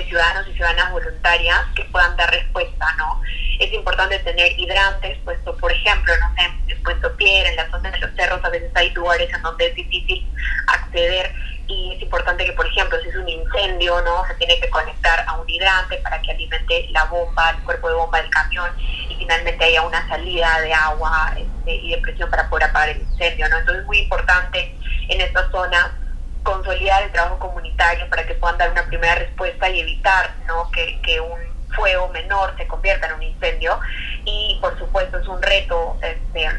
ciudadanos 0.08 0.47
y 0.47 0.53
ciudadanas 0.53 0.91
voluntarias 0.91 1.60
que 1.75 1.84
puedan 1.86 2.17
dar 2.17 2.31
respuesta, 2.31 2.95
¿no? 2.97 3.21
Es 3.60 3.71
importante 3.71 4.17
tener 4.19 4.51
hidrantes, 4.60 5.19
puesto, 5.23 5.55
por 5.58 5.71
ejemplo, 5.71 6.12
no 6.21 6.36
sé, 6.36 6.73
en 6.73 6.81
Puesto 6.81 7.15
Piedra, 7.17 7.51
en 7.51 7.55
la 7.55 7.69
zona 7.69 7.91
de 7.91 7.99
los 7.99 8.10
cerros, 8.15 8.43
a 8.43 8.49
veces 8.49 8.71
hay 8.73 8.89
lugares 8.93 9.31
en 9.31 9.43
donde 9.43 9.67
es 9.67 9.75
difícil 9.75 10.27
acceder 10.65 11.31
y 11.67 11.93
es 11.95 12.01
importante 12.01 12.45
que, 12.45 12.51
por 12.54 12.67
ejemplo, 12.67 12.97
si 13.01 13.10
es 13.10 13.15
un 13.15 13.28
incendio, 13.28 14.01
¿no? 14.01 14.25
Se 14.28 14.36
tiene 14.36 14.60
que 14.60 14.69
conectar 14.69 15.23
a 15.28 15.34
un 15.34 15.49
hidrante 15.49 15.97
para 15.97 16.21
que 16.21 16.32
alimente 16.32 16.88
la 16.91 17.06
bomba, 17.06 17.51
el 17.51 17.63
cuerpo 17.63 17.89
de 17.89 17.95
bomba 17.95 18.21
del 18.21 18.30
camión 18.30 18.69
y 19.10 19.15
finalmente 19.15 19.65
haya 19.65 19.82
una 19.82 20.08
salida 20.08 20.62
de 20.62 20.73
agua 20.73 21.34
este, 21.38 21.75
y 21.75 21.91
de 21.91 21.97
presión 21.99 22.30
para 22.30 22.49
poder 22.49 22.69
apagar 22.69 22.89
el 22.89 23.01
incendio, 23.01 23.49
¿no? 23.49 23.58
Entonces 23.58 23.82
es 23.82 23.88
muy 23.88 23.99
importante 23.99 24.75
en 25.10 25.21
esta 25.21 25.49
zona 25.51 25.97
consolidar 26.43 27.04
el 27.04 27.12
trabajo 27.12 27.39
comunitario 27.39 28.08
para 28.10 28.25
que 28.25 28.36
puedan 28.36 28.58
dar 28.58 28.71
una 28.71 28.86
primera 28.86 29.15
respuesta 29.15 29.69
y 29.69 29.80
evitar, 29.80 30.36
¿no? 30.47 30.69
Que, 30.71 31.01
que 31.01 31.19
un 31.19 31.39
fuego 31.75 32.08
menor 32.10 32.56
se 32.58 32.67
convierta 32.67 33.08
en 33.08 33.13
un 33.13 33.23
incendio 33.23 33.80
y 34.23 34.58
por 34.62 34.78
supuesto 34.78 35.17
es 35.17 35.28
un 35.28 35.41
reto 35.41 35.97
este, 36.01 36.49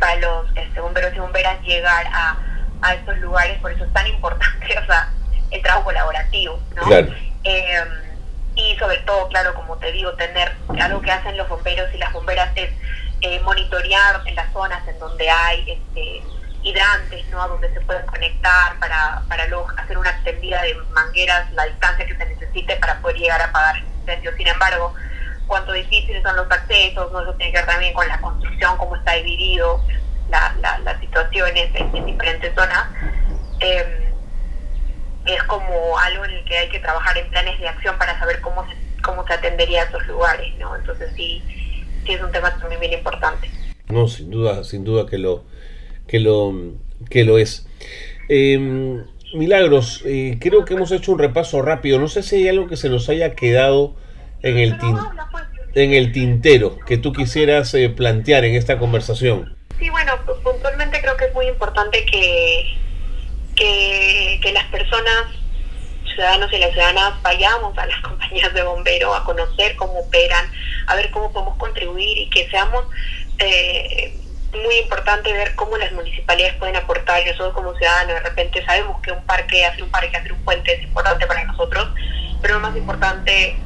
para 0.00 0.16
los 0.16 0.46
este, 0.56 0.80
bomberos 0.80 1.14
y 1.14 1.18
bomberas 1.18 1.60
llegar 1.62 2.06
a 2.12 2.36
a 2.82 2.94
estos 2.94 3.16
lugares, 3.18 3.58
por 3.60 3.72
eso 3.72 3.84
es 3.84 3.92
tan 3.92 4.06
importante, 4.06 4.78
o 4.82 4.86
sea, 4.86 5.10
el 5.50 5.62
trabajo 5.62 5.84
colaborativo, 5.84 6.60
¿no? 6.74 6.90
Em, 7.44 7.88
y 8.54 8.76
sobre 8.76 8.98
todo, 8.98 9.28
claro, 9.28 9.54
como 9.54 9.76
te 9.78 9.90
digo, 9.92 10.12
tener 10.14 10.54
algo 10.80 11.00
que 11.00 11.10
hacen 11.10 11.36
los 11.36 11.48
bomberos 11.48 11.92
y 11.94 11.98
las 11.98 12.12
bomberas 12.12 12.50
es 12.54 12.70
eh, 13.22 13.40
monitorear 13.40 14.20
en 14.26 14.34
las 14.34 14.52
zonas 14.52 14.86
en 14.86 14.98
donde 14.98 15.28
hay 15.28 15.64
este, 15.70 16.22
hidrantes, 16.62 17.26
¿no? 17.28 17.42
A 17.42 17.48
donde 17.48 17.72
se 17.72 17.80
pueden 17.80 18.04
conectar 18.06 18.78
para, 18.78 19.22
para 19.28 19.46
luego 19.46 19.66
hacer 19.76 19.96
una 19.96 20.10
extendida 20.10 20.62
de 20.62 20.74
mangueras, 20.92 21.50
la 21.52 21.64
distancia 21.64 22.06
que 22.06 22.16
se 22.16 22.26
necesite 22.26 22.76
para 22.76 23.00
poder 23.00 23.16
llegar 23.16 23.40
a 23.40 23.46
apagar 23.46 23.76
el 23.76 23.84
incendio. 23.84 24.36
Sin 24.36 24.46
embargo, 24.48 24.94
cuánto 25.46 25.72
difíciles 25.72 26.22
son 26.22 26.36
los 26.36 26.50
accesos, 26.50 27.10
¿no? 27.12 27.22
Eso 27.22 27.34
tiene 27.34 27.52
que 27.52 27.58
ver 27.58 27.66
también 27.66 27.94
con 27.94 28.06
la 28.08 28.20
construcción, 28.20 28.76
cómo 28.76 28.96
está 28.96 29.12
dividido, 29.14 29.82
las 30.84 31.00
situaciones 31.00 31.70
en, 31.74 32.06
diferentes 32.06 32.54
zonas, 32.54 32.88
em, 33.60 34.12
es 35.26 35.42
como 35.44 35.98
algo 35.98 36.24
en 36.24 36.32
el 36.32 36.44
que 36.44 36.56
hay 36.56 36.68
que 36.68 36.80
trabajar 36.80 37.16
en 37.18 37.28
planes 37.30 37.58
de 37.60 37.68
acción 37.68 37.96
para 37.98 38.18
saber 38.18 38.40
cómo 38.40 38.66
se, 38.66 39.02
cómo 39.02 39.26
se 39.26 39.34
atendería 39.34 39.82
a 39.82 39.84
esos 39.84 40.06
lugares, 40.06 40.52
¿no? 40.58 40.74
Entonces 40.74 41.12
sí, 41.14 41.42
sí 42.04 42.12
es 42.12 42.22
un 42.22 42.32
tema 42.32 42.56
también 42.58 42.80
bien 42.80 42.92
importante. 42.94 43.50
No, 43.88 44.08
sin 44.08 44.30
duda, 44.30 44.64
sin 44.64 44.84
duda 44.84 45.06
que 45.08 45.18
lo, 45.18 45.44
que 46.08 46.18
lo, 46.18 46.52
que 47.10 47.24
lo 47.24 47.38
es. 47.38 47.66
Em, 48.28 49.04
Milagros, 49.34 50.02
eh, 50.04 50.38
creo 50.40 50.64
que 50.64 50.74
hemos 50.74 50.90
hecho 50.92 51.12
un 51.12 51.18
repaso 51.18 51.62
rápido. 51.62 51.98
No 51.98 52.08
sé 52.08 52.22
si 52.22 52.36
hay 52.36 52.48
algo 52.48 52.68
que 52.68 52.76
se 52.76 52.90
nos 52.90 53.08
haya 53.08 53.34
quedado 53.34 53.94
en 54.42 54.58
el, 54.58 54.76
en 55.74 55.92
el 55.92 56.12
tintero 56.12 56.78
que 56.86 56.98
tú 56.98 57.12
quisieras 57.12 57.72
eh, 57.74 57.88
plantear 57.88 58.44
en 58.44 58.54
esta 58.54 58.78
conversación. 58.78 59.56
Sí, 59.78 59.88
bueno, 59.90 60.12
puntualmente 60.42 61.00
creo 61.00 61.16
que 61.16 61.26
es 61.26 61.34
muy 61.34 61.46
importante 61.46 62.04
que, 62.04 62.78
que, 63.56 64.52
las 64.52 64.66
personas, 64.66 65.26
ciudadanos 66.14 66.52
y 66.52 66.58
las 66.58 66.72
ciudadanas, 66.72 67.22
vayamos 67.22 67.76
a 67.78 67.86
las 67.86 68.00
compañías 68.02 68.52
de 68.54 68.62
bomberos 68.62 69.16
a 69.18 69.24
conocer 69.24 69.76
cómo 69.76 69.98
operan, 70.00 70.46
a 70.86 70.94
ver 70.94 71.10
cómo 71.10 71.32
podemos 71.32 71.56
contribuir 71.56 72.18
y 72.18 72.30
que 72.30 72.48
seamos... 72.50 72.84
Eh, 73.38 74.18
muy 74.52 74.76
importante 74.76 75.32
ver 75.32 75.54
cómo 75.54 75.76
las 75.76 75.92
municipalidades 75.92 76.56
pueden 76.56 76.76
aportar. 76.76 77.22
Nosotros 77.26 77.54
como 77.54 77.74
ciudadanos 77.76 78.14
de 78.14 78.20
repente 78.20 78.64
sabemos 78.64 79.00
que 79.00 79.12
un 79.12 79.24
parque, 79.24 79.64
hacer 79.64 79.82
un 79.82 79.90
parque, 79.90 80.16
hacer 80.16 80.32
un 80.32 80.44
puente 80.44 80.74
es 80.74 80.82
importante 80.82 81.26
para 81.26 81.44
nosotros, 81.44 81.88
pero 82.40 82.54
lo 82.54 82.60
más 82.60 82.76
importante 82.76 83.56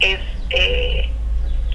es 0.00 0.18
eh, 0.50 1.10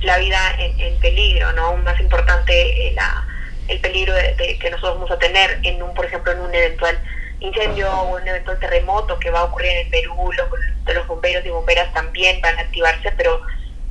la 0.01 0.17
vida 0.17 0.39
en, 0.57 0.99
peligro, 0.99 1.51
¿no? 1.53 1.77
Más 1.77 1.99
importante 1.99 2.87
eh, 2.87 2.93
la, 2.93 3.25
el 3.67 3.79
peligro 3.79 4.13
de, 4.13 4.57
que 4.59 4.69
nosotros 4.69 4.95
vamos 4.95 5.11
a 5.11 5.19
tener 5.19 5.59
en 5.63 5.81
un, 5.81 5.93
por 5.93 6.05
ejemplo, 6.05 6.31
en 6.31 6.41
un 6.41 6.53
eventual 6.53 6.99
incendio 7.39 7.91
o 7.91 8.17
un 8.17 8.27
eventual 8.27 8.59
terremoto 8.59 9.17
que 9.19 9.29
va 9.29 9.39
a 9.39 9.43
ocurrir 9.45 9.71
en 9.71 9.85
el 9.85 9.91
Perú, 9.91 10.31
los, 10.33 10.95
los 10.95 11.07
bomberos 11.07 11.45
y 11.45 11.49
bomberas 11.49 11.93
también 11.93 12.41
van 12.41 12.57
a 12.57 12.61
activarse, 12.61 13.11
pero 13.13 13.41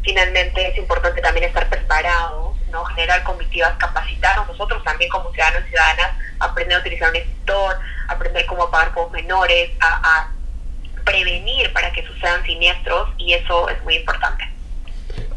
finalmente 0.02 0.68
es 0.68 0.76
importante 0.76 1.20
también 1.20 1.46
estar 1.46 1.68
preparados, 1.68 2.56
¿no? 2.70 2.84
generar 2.86 3.22
comitivas, 3.22 3.76
capacitarnos 3.78 4.48
nosotros 4.48 4.82
también 4.84 5.10
como 5.10 5.32
ciudadanos 5.32 5.62
y 5.66 5.70
ciudadanas, 5.70 6.10
aprender 6.40 6.76
a 6.76 6.80
utilizar 6.80 7.10
un 7.10 7.16
extintor, 7.16 7.78
aprender 8.08 8.46
cómo 8.46 8.64
apagar 8.64 8.92
fuegos 8.92 9.12
menores, 9.12 9.70
a, 9.80 9.96
a 10.02 10.32
prevenir 11.04 11.72
para 11.72 11.90
que 11.92 12.04
sucedan 12.06 12.44
siniestros 12.44 13.10
y 13.16 13.32
eso 13.32 13.68
es 13.70 13.82
muy 13.84 13.96
importante. 13.96 14.57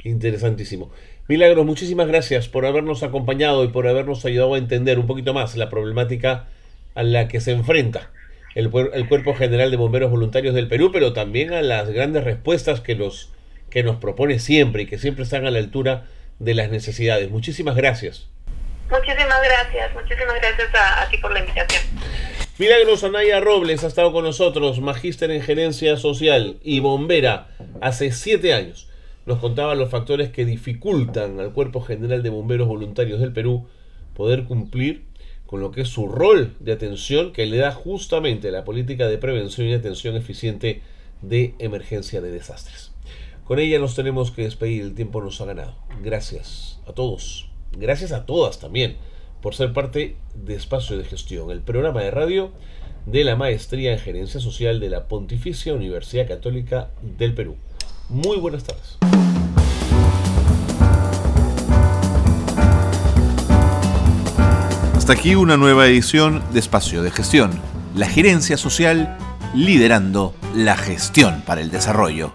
Interesantísimo. 0.04 0.92
Milagros, 1.28 1.66
muchísimas 1.66 2.08
gracias 2.08 2.48
por 2.48 2.66
habernos 2.66 3.04
acompañado 3.04 3.64
y 3.64 3.70
por 3.70 3.88
habernos 3.88 4.26
ayudado 4.26 4.56
a 4.56 4.58
entender 4.58 5.00
un 5.00 5.08
poquito 5.08 5.34
más 5.34 5.56
la 5.56 5.70
problemática 5.70 6.48
a 6.96 7.04
la 7.04 7.28
que 7.28 7.40
se 7.40 7.52
enfrenta 7.52 8.12
el, 8.56 8.70
Cuerpo 8.70 9.34
General 9.36 9.72
de 9.72 9.78
Bomberos 9.78 10.12
Voluntarios 10.12 10.54
del 10.54 10.68
Perú, 10.68 10.90
pero 10.92 11.14
también 11.14 11.54
a 11.54 11.62
las 11.62 11.90
grandes 11.90 12.24
respuestas 12.24 12.82
que, 12.82 12.96
los, 12.96 13.32
que 13.70 13.84
nos 13.84 13.98
propone 13.98 14.40
siempre 14.40 14.84
y 14.84 14.86
que 14.88 14.98
siempre 14.98 15.24
están 15.24 15.46
a 15.46 15.52
la 15.52 15.60
altura 15.60 16.06
de 16.40 16.56
las 16.56 16.70
necesidades. 16.70 17.30
Muchísimas 17.30 17.76
gracias. 17.76 18.28
Muchísimas 18.90 19.42
gracias, 19.42 19.94
muchísimas 19.94 20.36
gracias 20.36 20.76
a, 20.76 21.04
a 21.04 21.10
ti 21.10 21.18
por 21.18 21.32
la 21.32 21.40
invitación. 21.40 21.82
Milagros 22.58 23.06
Anaya 23.06 23.40
Robles 23.40 23.86
ha 23.86 23.88
estado 23.88 24.12
con 24.12 24.26
nosotros, 24.26 24.82
magíster 24.82 25.32
en 25.32 25.42
gerencia 25.42 25.96
social 25.96 26.58
y 26.62 26.82
bombera 26.82 27.48
hace 27.80 28.12
siete 28.12 28.54
años 28.54 28.91
nos 29.26 29.40
contaba 29.40 29.76
los 29.76 29.90
factores 29.90 30.30
que 30.30 30.46
dificultan 30.46 31.40
al 31.40 31.54
Cuerpo 31.54 31.82
General 31.82 32.24
de 32.24 32.30
Bomberos 32.30 32.68
Voluntarios 32.68 33.20
del 33.20 33.34
Perú 33.34 33.68
poder 34.16 34.46
cumplir 34.46 35.06
con 35.46 35.60
lo 35.60 35.72
que 35.72 35.82
es 35.82 35.90
su 35.90 36.08
rol 36.08 36.56
de 36.60 36.72
atención 36.72 37.34
que 37.34 37.46
le 37.46 37.58
da 37.58 37.72
justamente 37.72 38.52
la 38.52 38.64
política 38.64 39.08
de 39.08 39.18
prevención 39.18 39.68
y 39.68 39.74
atención 39.74 40.16
eficiente 40.16 40.82
de 41.22 41.56
emergencia 41.60 42.22
de 42.22 42.32
desastres. 42.32 42.92
Con 43.44 43.60
ella 43.60 43.80
nos 43.80 43.96
tenemos 43.96 44.32
que 44.32 44.44
despedir, 44.44 44.82
el 44.84 44.96
tiempo 44.96 45.22
nos 45.22 45.42
ha 45.42 45.46
ganado. 45.46 45.76
Gracias 46.02 46.80
a 46.88 46.94
todos, 46.94 47.50
gracias 47.78 48.14
a 48.14 48.26
todas 48.26 48.60
también 48.60 48.96
por 49.42 49.56
ser 49.56 49.74
parte 49.74 50.16
de 50.36 50.56
Espacio 50.56 50.98
de 50.98 51.04
Gestión, 51.04 51.52
el 51.52 51.62
programa 51.62 52.02
de 52.02 52.12
radio 52.12 52.52
de 53.06 53.24
la 53.24 53.36
Maestría 53.36 53.92
en 53.92 54.00
Gerencia 54.00 54.40
Social 54.40 54.80
de 54.80 54.90
la 54.90 55.08
Pontificia 55.08 55.74
Universidad 55.74 56.28
Católica 56.28 56.92
del 57.02 57.34
Perú. 57.34 57.58
Muy 58.12 58.38
buenas 58.40 58.66
tardes. 58.66 58.98
Hasta 64.98 65.14
aquí 65.14 65.36
una 65.36 65.56
nueva 65.56 65.88
edición 65.88 66.44
de 66.52 66.60
Espacio 66.60 67.04
de 67.04 67.12
Gestión, 67.12 67.52
la 67.96 68.08
gerencia 68.08 68.58
social 68.58 69.18
liderando 69.56 70.36
la 70.54 70.76
gestión 70.76 71.42
para 71.46 71.62
el 71.62 71.72
desarrollo. 71.72 72.34